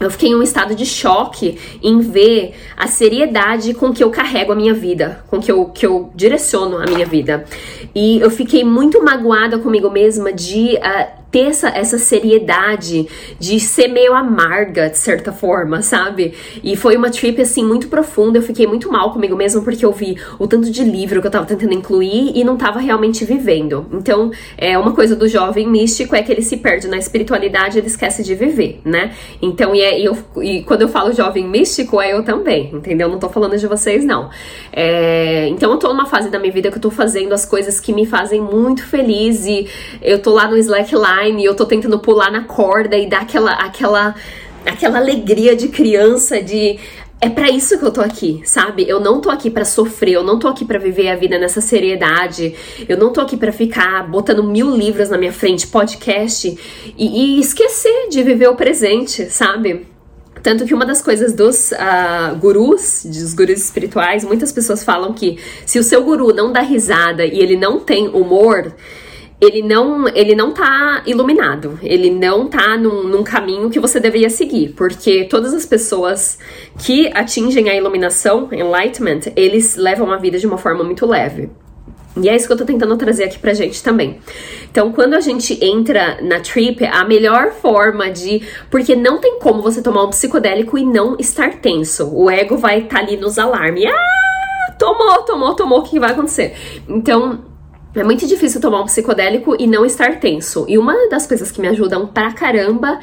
eu 0.00 0.10
fiquei 0.10 0.30
em 0.30 0.34
um 0.34 0.42
estado 0.42 0.74
de 0.74 0.84
choque 0.84 1.58
em 1.82 2.00
ver 2.00 2.54
a 2.76 2.86
seriedade 2.86 3.72
com 3.72 3.92
que 3.92 4.02
eu 4.02 4.10
carrego 4.10 4.52
a 4.52 4.54
minha 4.54 4.74
vida, 4.74 5.24
com 5.28 5.40
que 5.40 5.52
eu, 5.52 5.66
que 5.66 5.86
eu 5.86 6.10
direciono 6.14 6.78
a 6.78 6.84
minha 6.84 7.06
vida. 7.06 7.44
E 7.94 8.18
eu 8.18 8.30
fiquei 8.30 8.64
muito 8.64 9.02
magoada 9.04 9.58
comigo 9.58 9.88
mesma 9.90 10.32
de 10.32 10.76
uh, 10.76 11.21
ter 11.32 11.46
essa, 11.46 11.68
essa 11.70 11.98
seriedade, 11.98 13.08
de 13.40 13.58
ser 13.58 13.88
meio 13.88 14.14
amarga, 14.14 14.90
de 14.90 14.98
certa 14.98 15.32
forma, 15.32 15.80
sabe? 15.80 16.34
E 16.62 16.76
foi 16.76 16.94
uma 16.94 17.10
trip, 17.10 17.40
assim, 17.40 17.64
muito 17.64 17.88
profunda. 17.88 18.38
Eu 18.38 18.42
fiquei 18.42 18.66
muito 18.66 18.92
mal 18.92 19.10
comigo 19.10 19.34
mesmo, 19.34 19.62
porque 19.62 19.84
eu 19.84 19.92
vi 19.92 20.18
o 20.38 20.46
tanto 20.46 20.70
de 20.70 20.84
livro 20.84 21.22
que 21.22 21.26
eu 21.26 21.30
tava 21.30 21.46
tentando 21.46 21.72
incluir 21.72 22.32
e 22.34 22.44
não 22.44 22.58
tava 22.58 22.78
realmente 22.78 23.24
vivendo. 23.24 23.86
Então, 23.92 24.30
é 24.58 24.76
uma 24.76 24.92
coisa 24.92 25.16
do 25.16 25.26
jovem 25.26 25.66
místico 25.66 26.14
é 26.14 26.22
que 26.22 26.30
ele 26.30 26.42
se 26.42 26.58
perde 26.58 26.86
na 26.86 26.98
espiritualidade, 26.98 27.78
ele 27.78 27.86
esquece 27.86 28.22
de 28.22 28.34
viver, 28.34 28.82
né? 28.84 29.14
Então, 29.40 29.74
e, 29.74 29.80
é, 29.80 29.98
e, 29.98 30.04
eu, 30.04 30.18
e 30.42 30.62
quando 30.64 30.82
eu 30.82 30.88
falo 30.88 31.14
jovem 31.14 31.48
místico, 31.48 31.98
é 31.98 32.12
eu 32.12 32.22
também, 32.22 32.70
entendeu? 32.74 33.08
Não 33.08 33.18
tô 33.18 33.30
falando 33.30 33.56
de 33.56 33.66
vocês, 33.66 34.04
não. 34.04 34.28
É, 34.70 35.48
então, 35.48 35.72
eu 35.72 35.78
tô 35.78 35.88
numa 35.88 36.04
fase 36.04 36.28
da 36.28 36.38
minha 36.38 36.52
vida 36.52 36.70
que 36.70 36.76
eu 36.76 36.82
tô 36.82 36.90
fazendo 36.90 37.32
as 37.32 37.46
coisas 37.46 37.80
que 37.80 37.90
me 37.90 38.04
fazem 38.04 38.42
muito 38.42 38.84
feliz 38.84 39.46
e 39.46 39.66
eu 40.02 40.18
tô 40.18 40.34
lá 40.34 40.46
no 40.46 40.58
slackline 40.58 41.21
e 41.28 41.44
eu 41.44 41.54
tô 41.54 41.66
tentando 41.66 41.98
pular 41.98 42.30
na 42.30 42.44
corda 42.44 42.96
e 42.96 43.08
dar 43.08 43.22
aquela, 43.22 43.52
aquela, 43.52 44.14
aquela 44.66 44.98
alegria 44.98 45.54
de 45.54 45.68
criança 45.68 46.42
de 46.42 46.78
é 47.22 47.28
para 47.28 47.48
isso 47.48 47.78
que 47.78 47.84
eu 47.84 47.92
tô 47.92 48.00
aqui, 48.00 48.42
sabe? 48.44 48.84
Eu 48.88 48.98
não 48.98 49.20
tô 49.20 49.30
aqui 49.30 49.48
para 49.48 49.64
sofrer, 49.64 50.14
eu 50.14 50.24
não 50.24 50.40
tô 50.40 50.48
aqui 50.48 50.64
para 50.64 50.76
viver 50.76 51.08
a 51.08 51.14
vida 51.14 51.38
nessa 51.38 51.60
seriedade, 51.60 52.52
eu 52.88 52.96
não 52.98 53.12
tô 53.12 53.20
aqui 53.20 53.36
para 53.36 53.52
ficar 53.52 54.10
botando 54.10 54.42
mil 54.42 54.74
livros 54.74 55.08
na 55.08 55.16
minha 55.16 55.32
frente, 55.32 55.68
podcast 55.68 56.58
e, 56.98 57.36
e, 57.36 57.40
esquecer 57.40 58.08
de 58.10 58.24
viver 58.24 58.48
o 58.48 58.56
presente, 58.56 59.26
sabe? 59.26 59.86
Tanto 60.42 60.64
que 60.64 60.74
uma 60.74 60.84
das 60.84 61.00
coisas 61.00 61.32
dos 61.32 61.70
uh, 61.70 62.36
gurus, 62.40 63.04
dos 63.04 63.32
gurus 63.34 63.62
espirituais, 63.62 64.24
muitas 64.24 64.50
pessoas 64.50 64.82
falam 64.82 65.12
que 65.12 65.38
se 65.64 65.78
o 65.78 65.84
seu 65.84 66.02
guru 66.02 66.34
não 66.34 66.52
dá 66.52 66.60
risada 66.60 67.24
e 67.24 67.38
ele 67.38 67.56
não 67.56 67.78
tem 67.78 68.08
humor, 68.08 68.74
ele 69.42 69.60
não, 69.60 70.06
ele 70.14 70.36
não 70.36 70.52
tá 70.52 71.02
iluminado, 71.04 71.76
ele 71.82 72.10
não 72.10 72.46
tá 72.46 72.76
num, 72.76 73.02
num, 73.02 73.24
caminho 73.24 73.68
que 73.68 73.80
você 73.80 73.98
deveria 73.98 74.30
seguir, 74.30 74.68
porque 74.76 75.24
todas 75.24 75.52
as 75.52 75.66
pessoas 75.66 76.38
que 76.78 77.10
atingem 77.12 77.68
a 77.68 77.74
iluminação, 77.74 78.48
enlightenment, 78.52 79.32
eles 79.34 79.74
levam 79.74 80.12
a 80.12 80.16
vida 80.16 80.38
de 80.38 80.46
uma 80.46 80.56
forma 80.56 80.84
muito 80.84 81.04
leve. 81.04 81.50
E 82.16 82.28
é 82.28 82.36
isso 82.36 82.46
que 82.46 82.52
eu 82.52 82.56
tô 82.56 82.64
tentando 82.64 82.96
trazer 82.96 83.24
aqui 83.24 83.38
pra 83.38 83.52
gente 83.52 83.82
também. 83.82 84.20
Então, 84.70 84.92
quando 84.92 85.14
a 85.14 85.20
gente 85.20 85.58
entra 85.64 86.20
na 86.22 86.38
trip, 86.38 86.84
a 86.84 87.04
melhor 87.04 87.50
forma 87.52 88.10
de. 88.10 88.42
Porque 88.70 88.94
não 88.94 89.18
tem 89.18 89.38
como 89.40 89.62
você 89.62 89.80
tomar 89.80 90.04
um 90.04 90.10
psicodélico 90.10 90.76
e 90.76 90.84
não 90.84 91.16
estar 91.18 91.54
tenso. 91.54 92.14
O 92.14 92.30
ego 92.30 92.58
vai 92.58 92.80
estar 92.80 92.98
tá 92.98 93.02
ali 93.02 93.16
nos 93.16 93.38
alarmes. 93.38 93.86
Ah! 93.86 94.74
Tomou, 94.78 95.22
tomou, 95.22 95.54
tomou, 95.54 95.78
o 95.78 95.82
que 95.82 95.98
vai 95.98 96.10
acontecer? 96.10 96.54
Então, 96.86 97.51
é 97.94 98.04
muito 98.04 98.26
difícil 98.26 98.60
tomar 98.60 98.80
um 98.80 98.86
psicodélico 98.86 99.56
e 99.58 99.66
não 99.66 99.84
estar 99.84 100.18
tenso. 100.18 100.64
E 100.68 100.78
uma 100.78 101.08
das 101.08 101.26
coisas 101.26 101.50
que 101.50 101.60
me 101.60 101.68
ajudam 101.68 102.06
pra 102.06 102.32
caramba 102.32 102.98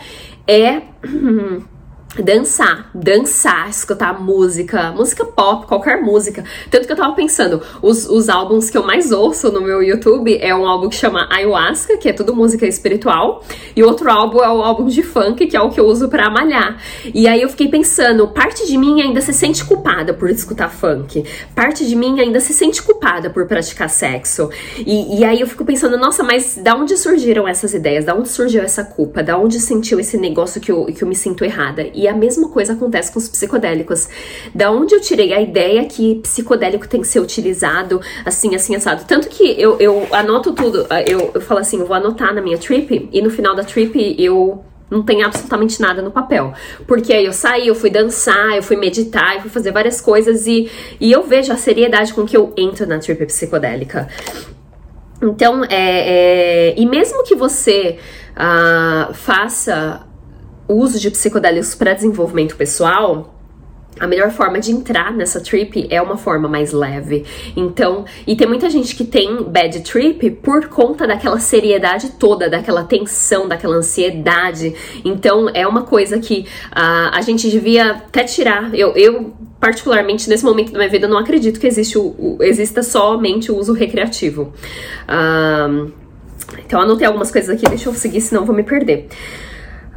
é. 0.48 0.82
dançar, 2.18 2.90
dançar, 2.94 3.70
escutar 3.70 4.20
música, 4.20 4.92
música 4.92 5.24
pop, 5.24 5.68
qualquer 5.68 6.02
música. 6.02 6.44
Tanto 6.70 6.88
que 6.88 6.92
eu 6.92 6.98
tava 6.98 7.14
pensando, 7.14 7.62
os, 7.82 8.10
os 8.10 8.30
álbuns 8.30 8.70
que 8.70 8.78
eu 8.78 8.84
mais 8.84 9.12
ouço 9.12 9.52
no 9.52 9.62
meu 9.62 9.84
YouTube 9.84 10.38
é 10.42 10.54
um 10.56 10.66
álbum 10.66 10.90
que 10.90 10.96
chama 10.96 11.28
Ayahuasca, 11.32 11.98
que 11.98 12.10
é 12.10 12.14
tudo 12.14 12.36
música 12.36 12.66
espiritual, 12.66 13.44
e 13.76 13.84
outro 13.84 14.10
álbum 14.10 14.40
é 14.44 14.50
o 14.50 14.62
álbum 14.62 14.88
de 14.88 15.04
funk, 15.04 15.46
que 15.46 15.56
é 15.56 15.62
o 15.62 15.70
que 15.70 15.80
eu 15.80 15.86
uso 15.86 16.10
para 16.10 16.30
malhar. 16.30 16.82
E 17.14 17.28
aí 17.28 17.42
eu 17.42 17.50
fiquei 17.50 17.68
pensando, 17.68 18.28
parte 18.28 18.66
de 18.66 18.78
mim 18.78 19.02
ainda 19.02 19.22
se 19.22 19.32
sente 19.32 19.64
culpada 19.64 20.14
por 20.14 20.30
escutar 20.30 20.70
funk, 20.70 21.24
parte 21.54 21.88
de 21.88 21.96
mim 21.96 22.20
ainda 22.20 22.40
se 22.40 22.54
sente 22.54 22.82
culpada 22.82 23.30
por 23.30 23.46
praticar 23.46 23.90
sexo. 23.90 24.50
E, 24.78 25.20
e 25.20 25.24
aí 25.24 25.40
eu 25.40 25.48
fico 25.48 25.64
pensando, 25.64 25.98
nossa, 25.98 26.24
mas 26.24 26.58
da 26.58 26.76
onde 26.76 26.98
surgiram 26.98 27.48
essas 27.48 27.74
ideias? 27.74 28.06
Da 28.06 28.16
onde 28.16 28.30
surgiu 28.30 28.64
essa 28.64 28.84
culpa? 28.84 29.22
Da 29.22 29.38
onde 29.38 29.60
sentiu 29.60 30.00
esse 30.00 30.18
negócio 30.18 30.60
que 30.60 30.72
eu, 30.72 30.86
que 30.86 31.04
eu 31.04 31.08
me 31.08 31.16
sinto 31.16 31.46
errada? 31.46 31.84
E 32.00 32.08
a 32.08 32.14
mesma 32.14 32.48
coisa 32.48 32.72
acontece 32.72 33.12
com 33.12 33.20
os 33.20 33.28
psicodélicos. 33.28 34.08
Da 34.56 34.72
onde 34.72 34.96
eu 34.96 35.02
tirei 35.02 35.34
a 35.34 35.42
ideia 35.42 35.84
que 35.84 36.16
psicodélico 36.22 36.88
tem 36.88 37.02
que 37.02 37.08
ser 37.08 37.20
utilizado 37.20 38.00
assim, 38.24 38.56
assim, 38.56 38.74
assado. 38.74 39.04
Tanto 39.06 39.28
que 39.28 39.62
eu, 39.62 39.78
eu 39.82 40.08
anoto 40.14 40.54
tudo. 40.54 40.88
Eu, 41.06 41.32
eu 41.34 41.42
falo 41.42 41.60
assim, 41.60 41.78
eu 41.78 41.86
vou 41.86 41.98
anotar 41.98 42.34
na 42.34 42.42
minha 42.42 42.58
trip 42.58 43.10
e 43.12 43.22
no 43.22 43.30
final 43.30 43.54
da 43.54 43.66
trip 43.66 44.16
eu 44.18 44.64
não 44.90 45.04
tem 45.04 45.24
absolutamente 45.24 45.82
nada 45.82 46.02
no 46.02 46.10
papel. 46.10 46.54
Porque 46.88 47.12
aí 47.12 47.26
eu 47.26 47.34
saí, 47.34 47.68
eu 47.68 47.76
fui 47.76 47.90
dançar, 47.90 48.56
eu 48.56 48.64
fui 48.64 48.78
meditar, 48.78 49.36
eu 49.36 49.42
fui 49.42 49.50
fazer 49.50 49.74
várias 49.74 50.00
coisas 50.00 50.48
e, 50.48 50.72
e 51.02 51.12
eu 51.12 51.24
vejo 51.24 51.52
a 51.52 51.58
seriedade 51.58 52.14
com 52.14 52.26
que 52.26 52.38
eu 52.38 52.54
entro 52.56 52.88
na 52.88 52.98
trip 52.98 53.26
psicodélica. 53.26 54.08
Então, 55.22 55.66
é, 55.66 56.70
é 56.72 56.74
e 56.78 56.86
mesmo 56.86 57.26
que 57.26 57.36
você 57.36 58.00
uh, 58.38 59.14
faça 59.14 60.08
o 60.70 60.76
uso 60.76 61.00
de 61.00 61.10
psicodélicos 61.10 61.74
para 61.74 61.94
desenvolvimento 61.94 62.56
pessoal, 62.56 63.34
a 64.00 64.06
melhor 64.06 64.30
forma 64.30 64.60
de 64.60 64.72
entrar 64.72 65.12
nessa 65.12 65.42
trip 65.42 65.88
é 65.90 66.00
uma 66.00 66.16
forma 66.16 66.48
mais 66.48 66.72
leve. 66.72 67.26
Então, 67.58 68.06
e 68.26 68.36
tem 68.36 68.48
muita 68.48 68.70
gente 68.70 68.96
que 68.96 69.04
tem 69.04 69.44
bad 69.44 69.82
trip 69.82 70.30
por 70.44 70.68
conta 70.68 71.08
daquela 71.08 71.40
seriedade 71.40 72.12
toda, 72.12 72.48
daquela 72.48 72.84
tensão, 72.84 73.48
daquela 73.48 73.76
ansiedade. 73.76 74.76
Então, 75.04 75.50
é 75.54 75.68
uma 75.68 75.82
coisa 75.82 76.20
que 76.20 76.46
uh, 76.68 77.10
a 77.12 77.22
gente 77.22 77.50
devia 77.50 77.92
até 77.92 78.24
tirar. 78.24 78.74
Eu, 78.74 78.96
eu, 78.96 79.34
particularmente, 79.60 80.30
nesse 80.30 80.46
momento 80.46 80.72
da 80.72 80.78
minha 80.78 80.90
vida, 80.90 81.08
não 81.08 81.18
acredito 81.18 81.60
que 81.60 81.66
existe 81.66 81.98
o, 81.98 82.16
o 82.38 82.38
exista 82.42 82.84
somente 82.84 83.52
o 83.52 83.58
uso 83.58 83.74
recreativo. 83.74 84.54
Uh, 85.10 85.92
então, 86.64 86.80
anotei 86.80 87.08
algumas 87.08 87.32
coisas 87.32 87.50
aqui, 87.50 87.68
deixa 87.68 87.90
eu 87.90 87.94
seguir, 87.94 88.22
senão 88.22 88.46
vou 88.46 88.56
me 88.56 88.64
perder. 88.64 89.10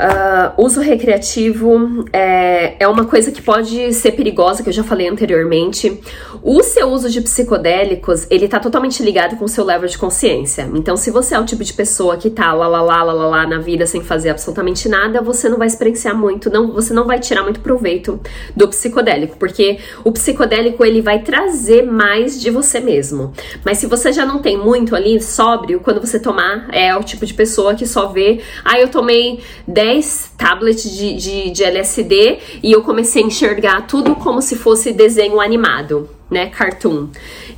Uh, 0.02 0.64
uso 0.64 0.80
recreativo 0.80 2.04
é, 2.12 2.74
é 2.80 2.88
uma 2.88 3.04
coisa 3.04 3.30
que 3.30 3.40
pode 3.40 3.92
ser 3.92 4.12
perigosa, 4.12 4.60
que 4.60 4.68
eu 4.68 4.72
já 4.72 4.82
falei 4.82 5.08
anteriormente. 5.08 6.00
O 6.42 6.60
seu 6.64 6.88
uso 6.88 7.08
de 7.08 7.20
psicodélicos, 7.20 8.26
ele 8.28 8.48
tá 8.48 8.58
totalmente 8.58 9.00
ligado 9.00 9.36
com 9.36 9.44
o 9.44 9.48
seu 9.48 9.64
level 9.64 9.88
de 9.88 9.96
consciência. 9.96 10.68
Então, 10.74 10.96
se 10.96 11.12
você 11.12 11.36
é 11.36 11.38
o 11.38 11.44
tipo 11.44 11.62
de 11.62 11.72
pessoa 11.72 12.16
que 12.16 12.30
tá 12.30 12.52
lá, 12.52 12.66
lá, 12.66 12.82
lá, 12.82 13.02
lá, 13.04 13.12
lá, 13.12 13.26
lá 13.28 13.46
na 13.46 13.58
vida 13.58 13.86
sem 13.86 14.02
fazer 14.02 14.30
absolutamente 14.30 14.88
nada, 14.88 15.22
você 15.22 15.48
não 15.48 15.56
vai 15.56 15.68
experienciar 15.68 16.16
muito, 16.16 16.50
não, 16.50 16.72
você 16.72 16.92
não 16.92 17.06
vai 17.06 17.20
tirar 17.20 17.44
muito 17.44 17.60
proveito 17.60 18.18
do 18.56 18.66
psicodélico, 18.66 19.36
porque 19.36 19.78
o 20.02 20.10
psicodélico, 20.10 20.84
ele 20.84 21.00
vai 21.00 21.20
trazer 21.20 21.82
mais 21.82 22.40
de 22.40 22.50
você 22.50 22.80
mesmo. 22.80 23.32
Mas 23.64 23.78
se 23.78 23.86
você 23.86 24.12
já 24.12 24.26
não 24.26 24.40
tem 24.40 24.58
muito 24.58 24.96
ali, 24.96 25.22
sóbrio, 25.22 25.78
quando 25.78 26.00
você 26.00 26.18
tomar, 26.18 26.66
é 26.72 26.96
o 26.96 27.04
tipo 27.04 27.24
de 27.24 27.34
pessoa 27.34 27.76
que 27.76 27.86
só 27.86 28.08
vê, 28.08 28.40
ah, 28.64 28.80
eu 28.80 28.88
tomei 28.88 29.38
10 29.68 29.91
10 29.92 30.32
tablets 30.38 30.90
de, 30.90 31.14
de, 31.14 31.50
de 31.50 31.64
LSD 31.64 32.38
e 32.62 32.72
eu 32.72 32.82
comecei 32.82 33.22
a 33.22 33.26
enxergar 33.26 33.86
tudo 33.86 34.14
como 34.16 34.40
se 34.40 34.56
fosse 34.56 34.92
desenho 34.92 35.40
animado 35.40 36.08
né, 36.30 36.46
cartoon. 36.46 37.08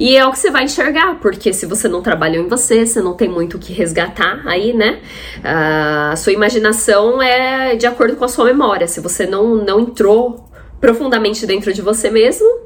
E 0.01 0.17
é 0.17 0.27
o 0.27 0.33
que 0.33 0.39
você 0.41 0.51
vai 0.51 0.65
enxergar, 0.65 1.21
porque 1.21 1.53
se 1.53 1.65
você 1.65 1.87
não 1.87 2.03
trabalhou 2.03 2.45
em 2.45 2.49
você, 2.49 2.85
você 2.85 3.01
não 3.01 3.15
tem 3.15 3.29
muito 3.29 3.57
o 3.57 3.61
que 3.61 3.73
resgatar 3.73 4.43
aí, 4.47 4.73
né? 4.73 4.99
Uh, 5.39 6.13
a 6.13 6.17
sua 6.17 6.33
imaginação 6.33 7.23
é 7.23 7.77
de 7.77 7.87
acordo 7.87 8.17
com 8.17 8.25
a 8.25 8.29
sua 8.29 8.47
memória. 8.47 8.89
Se 8.89 8.99
você 8.99 9.27
não, 9.27 9.55
não 9.55 9.79
entrou 9.79 10.49
profundamente 10.81 11.47
dentro 11.47 11.73
de 11.73 11.81
você 11.81 12.11
mesmo, 12.11 12.64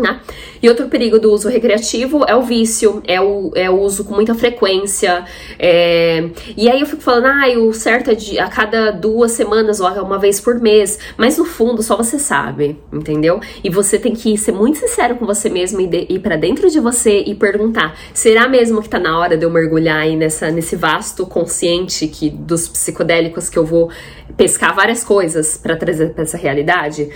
né? 0.00 0.20
E 0.62 0.68
outro 0.68 0.88
perigo 0.88 1.18
do 1.18 1.32
uso 1.32 1.48
recreativo 1.48 2.24
é 2.26 2.34
o 2.34 2.42
vício, 2.42 3.02
é 3.06 3.20
o, 3.20 3.50
é 3.54 3.70
o 3.70 3.80
uso 3.80 4.04
com 4.04 4.14
muita 4.14 4.34
frequência. 4.34 5.24
É... 5.58 6.28
E 6.56 6.68
aí 6.68 6.80
eu 6.80 6.86
fico 6.86 7.02
falando, 7.02 7.26
ah, 7.26 7.48
o 7.58 7.72
certo 7.72 8.10
é 8.10 8.14
de 8.14 8.38
a 8.38 8.48
cada 8.48 8.90
duas 8.90 9.32
semanas 9.32 9.80
ou 9.80 9.88
uma 10.02 10.18
vez 10.18 10.40
por 10.40 10.60
mês. 10.60 10.98
Mas 11.16 11.38
no 11.38 11.44
fundo, 11.44 11.82
só 11.82 11.96
você 11.96 12.18
sabe, 12.18 12.78
entendeu? 12.92 13.40
E 13.64 13.70
você 13.70 13.98
tem 13.98 14.14
que 14.14 14.36
ser 14.36 14.52
muito 14.52 14.78
sincero 14.78 15.16
com 15.16 15.24
você 15.24 15.48
mesmo 15.48 15.80
e 15.80 15.86
de, 15.86 16.06
ir 16.08 16.18
para 16.20 16.36
dentro 16.36 16.70
de 16.70 16.80
você 16.80 17.22
e 17.26 17.34
perguntar: 17.34 17.98
será 18.12 18.48
mesmo 18.48 18.82
que 18.82 18.88
tá 18.88 18.98
na 18.98 19.18
hora 19.18 19.36
de 19.36 19.44
eu 19.44 19.50
mergulhar 19.50 19.98
aí 19.98 20.16
nessa, 20.16 20.50
nesse 20.50 20.76
vasto 20.76 21.26
consciente 21.26 22.06
que 22.06 22.30
dos 22.30 22.68
psicodélicos 22.68 23.48
que 23.48 23.58
eu 23.58 23.64
vou 23.64 23.90
pescar 24.36 24.74
várias 24.74 25.02
coisas 25.02 25.56
para 25.56 25.76
trazer 25.76 26.10
para 26.10 26.22
essa 26.22 26.36
realidade? 26.36 27.08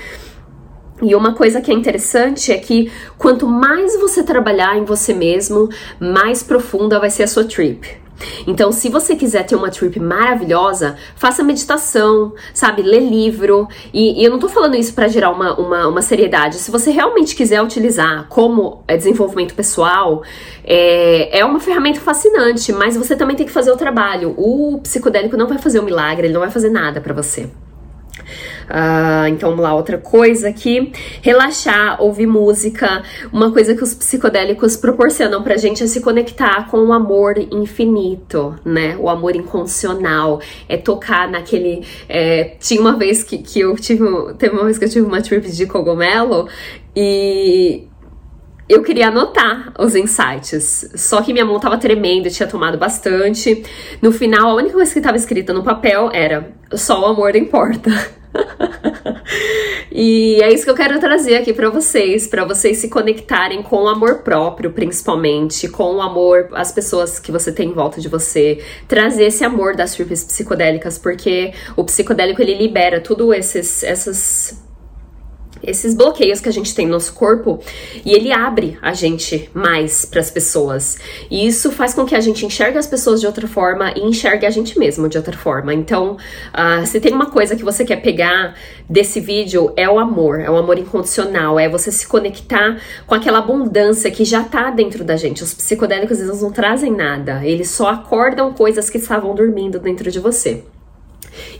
E 1.02 1.14
uma 1.14 1.34
coisa 1.34 1.60
que 1.60 1.70
é 1.70 1.74
interessante 1.74 2.52
é 2.52 2.58
que 2.58 2.90
quanto 3.18 3.46
mais 3.46 3.98
você 3.98 4.22
trabalhar 4.22 4.76
em 4.78 4.84
você 4.84 5.12
mesmo, 5.12 5.68
mais 5.98 6.42
profunda 6.42 7.00
vai 7.00 7.10
ser 7.10 7.24
a 7.24 7.28
sua 7.28 7.44
trip. 7.44 8.04
Então, 8.46 8.70
se 8.70 8.88
você 8.88 9.16
quiser 9.16 9.44
ter 9.44 9.56
uma 9.56 9.70
trip 9.70 9.98
maravilhosa, 9.98 10.96
faça 11.16 11.42
meditação, 11.42 12.32
sabe? 12.52 12.82
Lê 12.82 13.00
livro. 13.00 13.68
E, 13.92 14.20
e 14.20 14.24
eu 14.24 14.30
não 14.30 14.38
tô 14.38 14.48
falando 14.48 14.76
isso 14.76 14.94
para 14.94 15.08
gerar 15.08 15.30
uma, 15.30 15.58
uma, 15.58 15.88
uma, 15.88 16.02
seriedade. 16.02 16.56
Se 16.56 16.70
você 16.70 16.90
realmente 16.90 17.34
quiser 17.34 17.60
utilizar 17.62 18.26
como 18.28 18.82
é, 18.86 18.96
desenvolvimento 18.96 19.54
pessoal, 19.54 20.22
é, 20.62 21.40
é 21.40 21.44
uma 21.44 21.60
ferramenta 21.60 22.00
fascinante, 22.00 22.72
mas 22.72 22.96
você 22.96 23.16
também 23.16 23.36
tem 23.36 23.46
que 23.46 23.52
fazer 23.52 23.72
o 23.72 23.76
trabalho. 23.76 24.34
O 24.36 24.80
psicodélico 24.82 25.36
não 25.36 25.46
vai 25.46 25.58
fazer 25.58 25.80
o 25.80 25.82
milagre, 25.82 26.26
ele 26.26 26.34
não 26.34 26.40
vai 26.40 26.50
fazer 26.50 26.70
nada 26.70 27.00
para 27.00 27.12
você. 27.12 27.50
Uh, 28.64 29.28
então 29.28 29.50
vamos 29.50 29.62
lá, 29.62 29.74
outra 29.74 29.98
coisa 29.98 30.48
aqui. 30.48 30.92
Relaxar, 31.22 32.02
ouvir 32.02 32.26
música. 32.26 33.02
Uma 33.32 33.52
coisa 33.52 33.74
que 33.74 33.82
os 33.82 33.94
psicodélicos 33.94 34.76
proporcionam 34.76 35.42
pra 35.42 35.56
gente 35.56 35.82
é 35.82 35.86
se 35.86 36.00
conectar 36.00 36.68
com 36.70 36.78
o 36.78 36.92
amor 36.92 37.38
infinito, 37.38 38.54
né? 38.64 38.96
O 38.98 39.08
amor 39.08 39.36
incondicional. 39.36 40.40
É 40.68 40.76
tocar 40.76 41.30
naquele. 41.30 41.84
É, 42.08 42.56
tinha 42.60 42.80
uma 42.80 42.96
vez 42.96 43.22
que, 43.22 43.38
que 43.38 43.60
eu 43.60 43.74
tive. 43.76 44.04
Teve 44.38 44.54
uma 44.54 44.64
vez 44.64 44.78
que 44.78 44.84
eu 44.84 44.88
tive 44.88 45.06
uma 45.06 45.20
trip 45.22 45.50
de 45.50 45.66
cogumelo 45.66 46.48
e 46.96 47.88
eu 48.68 48.82
queria 48.82 49.08
anotar 49.08 49.72
os 49.78 49.94
insights, 49.94 50.90
só 50.94 51.20
que 51.20 51.32
minha 51.32 51.44
mão 51.44 51.60
tava 51.60 51.76
tremendo, 51.76 52.30
tinha 52.30 52.48
tomado 52.48 52.78
bastante. 52.78 53.62
No 54.00 54.10
final, 54.10 54.50
a 54.50 54.54
única 54.54 54.74
coisa 54.74 54.92
que 54.92 54.98
estava 54.98 55.16
escrita 55.16 55.52
no 55.52 55.62
papel 55.62 56.10
era: 56.12 56.50
só 56.72 57.02
o 57.02 57.06
amor 57.06 57.36
importa. 57.36 57.90
e 59.92 60.40
é 60.42 60.52
isso 60.52 60.64
que 60.64 60.70
eu 60.70 60.74
quero 60.74 60.98
trazer 60.98 61.36
aqui 61.36 61.52
para 61.52 61.68
vocês, 61.70 62.26
para 62.26 62.44
vocês 62.44 62.78
se 62.78 62.88
conectarem 62.88 63.62
com 63.62 63.82
o 63.84 63.88
amor 63.88 64.22
próprio, 64.22 64.72
principalmente, 64.72 65.68
com 65.68 65.96
o 65.96 66.00
amor 66.00 66.48
às 66.52 66.72
pessoas 66.72 67.20
que 67.20 67.30
você 67.30 67.52
tem 67.52 67.68
em 67.68 67.74
volta 67.74 68.00
de 68.00 68.08
você, 68.08 68.64
trazer 68.88 69.26
esse 69.26 69.44
amor 69.44 69.76
das 69.76 69.94
trips 69.94 70.24
psicodélicas, 70.24 70.98
porque 70.98 71.52
o 71.76 71.84
psicodélico 71.84 72.40
ele 72.40 72.56
libera 72.56 73.00
tudo 73.00 73.32
esses 73.32 73.82
essas 73.82 74.63
esses 75.66 75.94
bloqueios 75.94 76.40
que 76.40 76.48
a 76.48 76.52
gente 76.52 76.74
tem 76.74 76.86
no 76.86 76.92
nosso 76.92 77.14
corpo 77.14 77.60
e 78.04 78.12
ele 78.12 78.32
abre 78.32 78.78
a 78.80 78.92
gente 78.92 79.50
mais 79.54 80.04
para 80.04 80.20
as 80.20 80.30
pessoas. 80.30 80.98
E 81.30 81.46
isso 81.46 81.70
faz 81.70 81.94
com 81.94 82.04
que 82.04 82.14
a 82.14 82.20
gente 82.20 82.44
enxergue 82.44 82.78
as 82.78 82.86
pessoas 82.86 83.20
de 83.20 83.26
outra 83.26 83.46
forma 83.46 83.92
e 83.96 84.00
enxergue 84.00 84.46
a 84.46 84.50
gente 84.50 84.78
mesmo 84.78 85.08
de 85.08 85.16
outra 85.16 85.36
forma. 85.36 85.72
Então, 85.72 86.16
uh, 86.52 86.86
se 86.86 87.00
tem 87.00 87.12
uma 87.12 87.26
coisa 87.26 87.56
que 87.56 87.64
você 87.64 87.84
quer 87.84 87.96
pegar 87.96 88.54
desse 88.88 89.20
vídeo, 89.20 89.72
é 89.76 89.88
o 89.88 89.98
amor, 89.98 90.40
é 90.40 90.50
o 90.50 90.56
amor 90.56 90.78
incondicional, 90.78 91.58
é 91.58 91.68
você 91.68 91.90
se 91.90 92.06
conectar 92.06 92.80
com 93.06 93.14
aquela 93.14 93.38
abundância 93.38 94.10
que 94.10 94.24
já 94.24 94.44
tá 94.44 94.70
dentro 94.70 95.04
da 95.04 95.16
gente. 95.16 95.42
Os 95.42 95.54
psicodélicos 95.54 96.20
eles 96.20 96.42
não 96.42 96.50
trazem 96.50 96.92
nada, 96.92 97.44
eles 97.44 97.70
só 97.70 97.88
acordam 97.88 98.52
coisas 98.52 98.90
que 98.90 98.98
estavam 98.98 99.34
dormindo 99.34 99.78
dentro 99.78 100.10
de 100.10 100.20
você. 100.20 100.64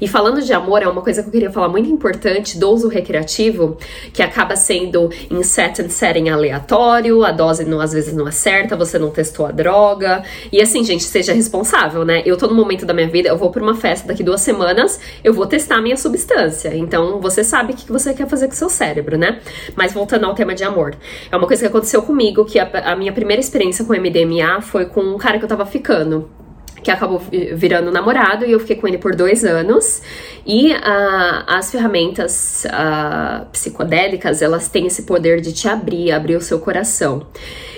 E 0.00 0.09
falando 0.09 0.43
de 0.43 0.52
amor, 0.52 0.83
é 0.83 0.88
uma 0.88 1.02
coisa 1.02 1.23
que 1.23 1.28
eu 1.28 1.33
queria 1.33 1.50
falar 1.50 1.69
muito 1.69 1.88
importante 1.88 2.59
do 2.59 2.71
uso 2.71 2.88
recreativo, 2.88 3.76
que 4.12 4.23
acaba 4.23 4.57
sendo 4.57 5.11
em 5.31 5.43
set 5.43 5.81
and 5.83 5.88
setting 5.88 6.28
aleatório, 6.28 7.25
a 7.25 7.31
dose 7.31 7.64
não, 7.64 7.81
às 7.81 7.93
vezes 7.93 8.14
não 8.14 8.26
é 8.28 8.31
certa, 8.31 8.76
você 8.76 8.99
não 8.99 9.11
testou 9.11 9.47
a 9.47 9.50
droga. 9.50 10.23
E 10.52 10.61
assim, 10.61 10.85
gente, 10.85 11.04
seja 11.04 11.33
responsável, 11.33 12.04
né? 12.04 12.23
Eu 12.25 12.37
tô 12.37 12.47
no 12.47 12.54
momento 12.54 12.85
da 12.87 12.95
minha 12.95 13.09
vida, 13.09 13.28
eu 13.28 13.37
vou 13.37 13.50
pra 13.50 13.62
uma 13.62 13.75
festa 13.75 14.09
daqui 14.09 14.23
duas 14.23 14.40
semanas, 14.40 15.00
eu 15.23 15.33
vou 15.33 15.47
testar 15.47 15.76
a 15.76 15.83
minha 15.83 15.97
substância. 15.97 16.75
Então 16.75 17.21
você 17.21 17.43
sabe 17.43 17.73
o 17.73 17.76
que 17.76 17.90
você 17.90 18.14
quer 18.14 18.28
fazer 18.28 18.47
com 18.47 18.54
o 18.54 18.57
seu 18.57 18.69
cérebro, 18.69 19.16
né? 19.16 19.40
Mas 19.75 19.93
voltando 19.93 20.26
ao 20.26 20.35
tema 20.35 20.54
de 20.54 20.64
amor. 20.64 20.95
É 21.31 21.37
uma 21.37 21.47
coisa 21.47 21.62
que 21.62 21.69
aconteceu 21.69 22.02
comigo, 22.02 22.45
que 22.45 22.59
a, 22.59 22.69
a 22.85 22.97
minha 22.97 23.12
primeira 23.12 23.40
experiência 23.40 23.85
com 23.85 23.93
MDMA 23.93 24.61
foi 24.61 24.87
com 24.87 25.00
um 25.00 25.19
cara 25.19 25.38
que 25.38 25.45
eu 25.45 25.49
tava 25.49 25.66
ficando 25.66 26.28
que 26.85 26.91
acabou 26.91 27.21
virando 27.55 27.91
namorado 27.91 28.45
e 28.45 28.53
eu 28.53 28.61
fiquei 28.61 28.76
com 28.76 28.87
ele 28.87 28.99
por 28.99 29.17
dois 29.17 29.45
anos. 29.45 30.03
E 30.47 30.73
uh, 30.73 31.45
as 31.47 31.73
ferramentas 31.73 32.67
uh, 32.67 33.47
psicodélicas, 33.47 34.43
elas 34.43 34.69
têm 34.69 34.87
esse 34.87 35.03
poder 35.03 35.41
de 35.41 35.53
te 35.53 35.67
abrir, 35.67 36.12
abrir 36.12 36.37
o 36.37 36.41
seu 36.43 36.61
coração. 36.61 37.26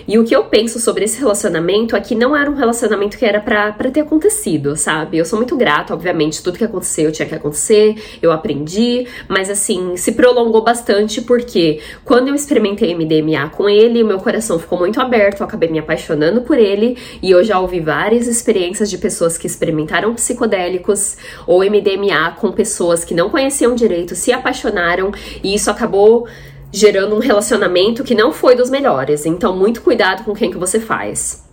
E 0.08 0.18
o 0.18 0.24
que 0.24 0.34
eu 0.34 0.44
penso 0.44 0.78
sobre 0.78 1.04
esse 1.04 1.18
relacionamento 1.18 1.96
é 1.96 2.00
que 2.00 2.14
não 2.14 2.36
era 2.36 2.48
um 2.48 2.54
relacionamento 2.54 3.18
que 3.18 3.24
era 3.24 3.40
para 3.40 3.72
ter 3.90 4.00
acontecido, 4.00 4.76
sabe? 4.76 5.18
Eu 5.18 5.24
sou 5.24 5.36
muito 5.36 5.56
grata, 5.56 5.92
obviamente, 5.92 6.42
tudo 6.42 6.58
que 6.58 6.64
aconteceu 6.64 7.10
tinha 7.10 7.26
que 7.26 7.34
acontecer, 7.34 7.96
eu 8.22 8.30
aprendi, 8.30 9.06
mas 9.28 9.50
assim, 9.50 9.96
se 9.96 10.12
prolongou 10.12 10.62
bastante 10.62 11.20
porque 11.20 11.80
quando 12.04 12.28
eu 12.28 12.34
experimentei 12.36 12.94
MDMA 12.94 13.50
com 13.50 13.68
ele, 13.68 14.04
meu 14.04 14.18
coração 14.18 14.58
ficou 14.60 14.78
muito 14.78 15.00
aberto, 15.00 15.40
eu 15.40 15.46
acabei 15.46 15.68
me 15.68 15.80
apaixonando 15.80 16.42
por 16.42 16.56
ele 16.56 16.96
e 17.20 17.30
eu 17.30 17.42
já 17.42 17.58
ouvi 17.58 17.80
várias 17.80 18.28
experiências 18.28 18.88
de 18.88 18.95
pessoas 18.98 19.36
que 19.38 19.46
experimentaram 19.46 20.14
psicodélicos 20.14 21.16
ou 21.46 21.60
MDMA 21.60 22.32
com 22.38 22.52
pessoas 22.52 23.04
que 23.04 23.14
não 23.14 23.30
conheciam 23.30 23.74
direito, 23.74 24.14
se 24.14 24.32
apaixonaram 24.32 25.12
e 25.42 25.54
isso 25.54 25.70
acabou 25.70 26.26
gerando 26.72 27.16
um 27.16 27.20
relacionamento 27.20 28.04
que 28.04 28.14
não 28.14 28.32
foi 28.32 28.54
dos 28.54 28.70
melhores. 28.70 29.24
Então, 29.24 29.56
muito 29.56 29.80
cuidado 29.82 30.24
com 30.24 30.34
quem 30.34 30.50
que 30.50 30.58
você 30.58 30.78
faz. 30.78 31.46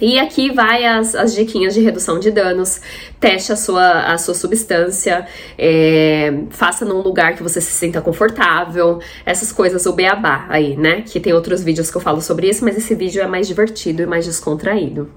E 0.00 0.18
aqui 0.18 0.52
vai 0.52 0.84
as, 0.84 1.14
as 1.14 1.34
diquinhas 1.34 1.74
de 1.74 1.80
redução 1.80 2.20
de 2.20 2.30
danos. 2.30 2.80
Teste 3.18 3.52
a 3.52 3.56
sua, 3.56 4.12
a 4.12 4.18
sua 4.18 4.34
substância, 4.34 5.26
é, 5.56 6.44
faça 6.50 6.84
num 6.84 7.00
lugar 7.00 7.34
que 7.34 7.42
você 7.42 7.60
se 7.60 7.72
sinta 7.72 8.00
confortável. 8.00 9.00
Essas 9.26 9.52
coisas, 9.52 9.86
o 9.86 9.92
beabá 9.92 10.46
aí, 10.48 10.76
né? 10.76 11.02
Que 11.02 11.18
tem 11.18 11.32
outros 11.32 11.62
vídeos 11.62 11.90
que 11.90 11.96
eu 11.96 12.00
falo 12.00 12.20
sobre 12.20 12.48
isso, 12.48 12.64
mas 12.64 12.76
esse 12.76 12.94
vídeo 12.94 13.20
é 13.20 13.26
mais 13.26 13.48
divertido 13.48 14.02
e 14.02 14.06
mais 14.06 14.24
descontraído. 14.24 15.10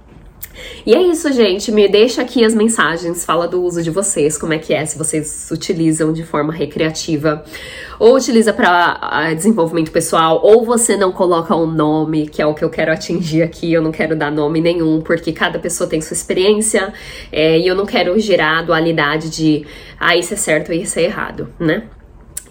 E 0.85 0.93
é 0.93 1.01
isso, 1.01 1.31
gente. 1.31 1.71
Me 1.71 1.87
deixa 1.87 2.21
aqui 2.21 2.43
as 2.43 2.53
mensagens, 2.53 3.25
fala 3.25 3.47
do 3.47 3.61
uso 3.63 3.81
de 3.81 3.89
vocês, 3.89 4.37
como 4.37 4.53
é 4.53 4.57
que 4.57 4.73
é, 4.73 4.85
se 4.85 4.97
vocês 4.97 5.49
utilizam 5.51 6.11
de 6.11 6.23
forma 6.23 6.51
recreativa, 6.51 7.43
ou 7.99 8.15
utiliza 8.15 8.51
para 8.51 9.33
desenvolvimento 9.33 9.91
pessoal, 9.91 10.41
ou 10.43 10.65
você 10.65 10.97
não 10.97 11.11
coloca 11.11 11.55
um 11.55 11.67
nome, 11.67 12.27
que 12.27 12.41
é 12.41 12.45
o 12.45 12.53
que 12.53 12.63
eu 12.63 12.69
quero 12.69 12.91
atingir 12.91 13.43
aqui. 13.43 13.71
Eu 13.71 13.81
não 13.81 13.91
quero 13.91 14.15
dar 14.15 14.31
nome 14.31 14.59
nenhum, 14.59 15.01
porque 15.01 15.31
cada 15.31 15.59
pessoa 15.59 15.89
tem 15.89 16.01
sua 16.01 16.15
experiência, 16.15 16.93
é, 17.31 17.59
e 17.59 17.67
eu 17.67 17.75
não 17.75 17.85
quero 17.85 18.19
gerar 18.19 18.59
a 18.59 18.61
dualidade 18.63 19.29
de 19.29 19.65
ah, 19.99 20.15
isso 20.17 20.33
é 20.33 20.37
certo 20.37 20.73
e 20.73 20.81
isso 20.81 20.99
é 20.99 21.03
errado, 21.03 21.49
né? 21.59 21.83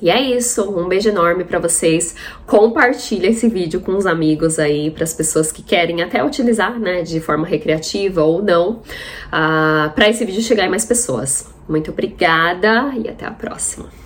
E 0.02 0.10
é 0.10 0.20
isso, 0.20 0.62
um 0.70 0.88
beijo 0.88 1.08
enorme 1.08 1.44
para 1.44 1.58
vocês. 1.58 2.14
Compartilha 2.46 3.28
esse 3.28 3.48
vídeo 3.48 3.80
com 3.80 3.96
os 3.96 4.06
amigos 4.06 4.58
aí, 4.58 4.90
para 4.90 5.04
as 5.04 5.12
pessoas 5.12 5.52
que 5.52 5.62
querem 5.62 6.02
até 6.02 6.24
utilizar, 6.24 6.78
né, 6.78 7.02
de 7.02 7.20
forma 7.20 7.46
recreativa 7.46 8.22
ou 8.22 8.42
não, 8.42 8.72
uh, 8.72 8.82
ah, 9.30 9.92
para 9.94 10.08
esse 10.08 10.24
vídeo 10.24 10.42
chegar 10.42 10.64
em 10.64 10.70
mais 10.70 10.84
pessoas. 10.84 11.46
Muito 11.68 11.90
obrigada 11.90 12.92
e 12.96 13.08
até 13.08 13.26
a 13.26 13.30
próxima. 13.30 13.99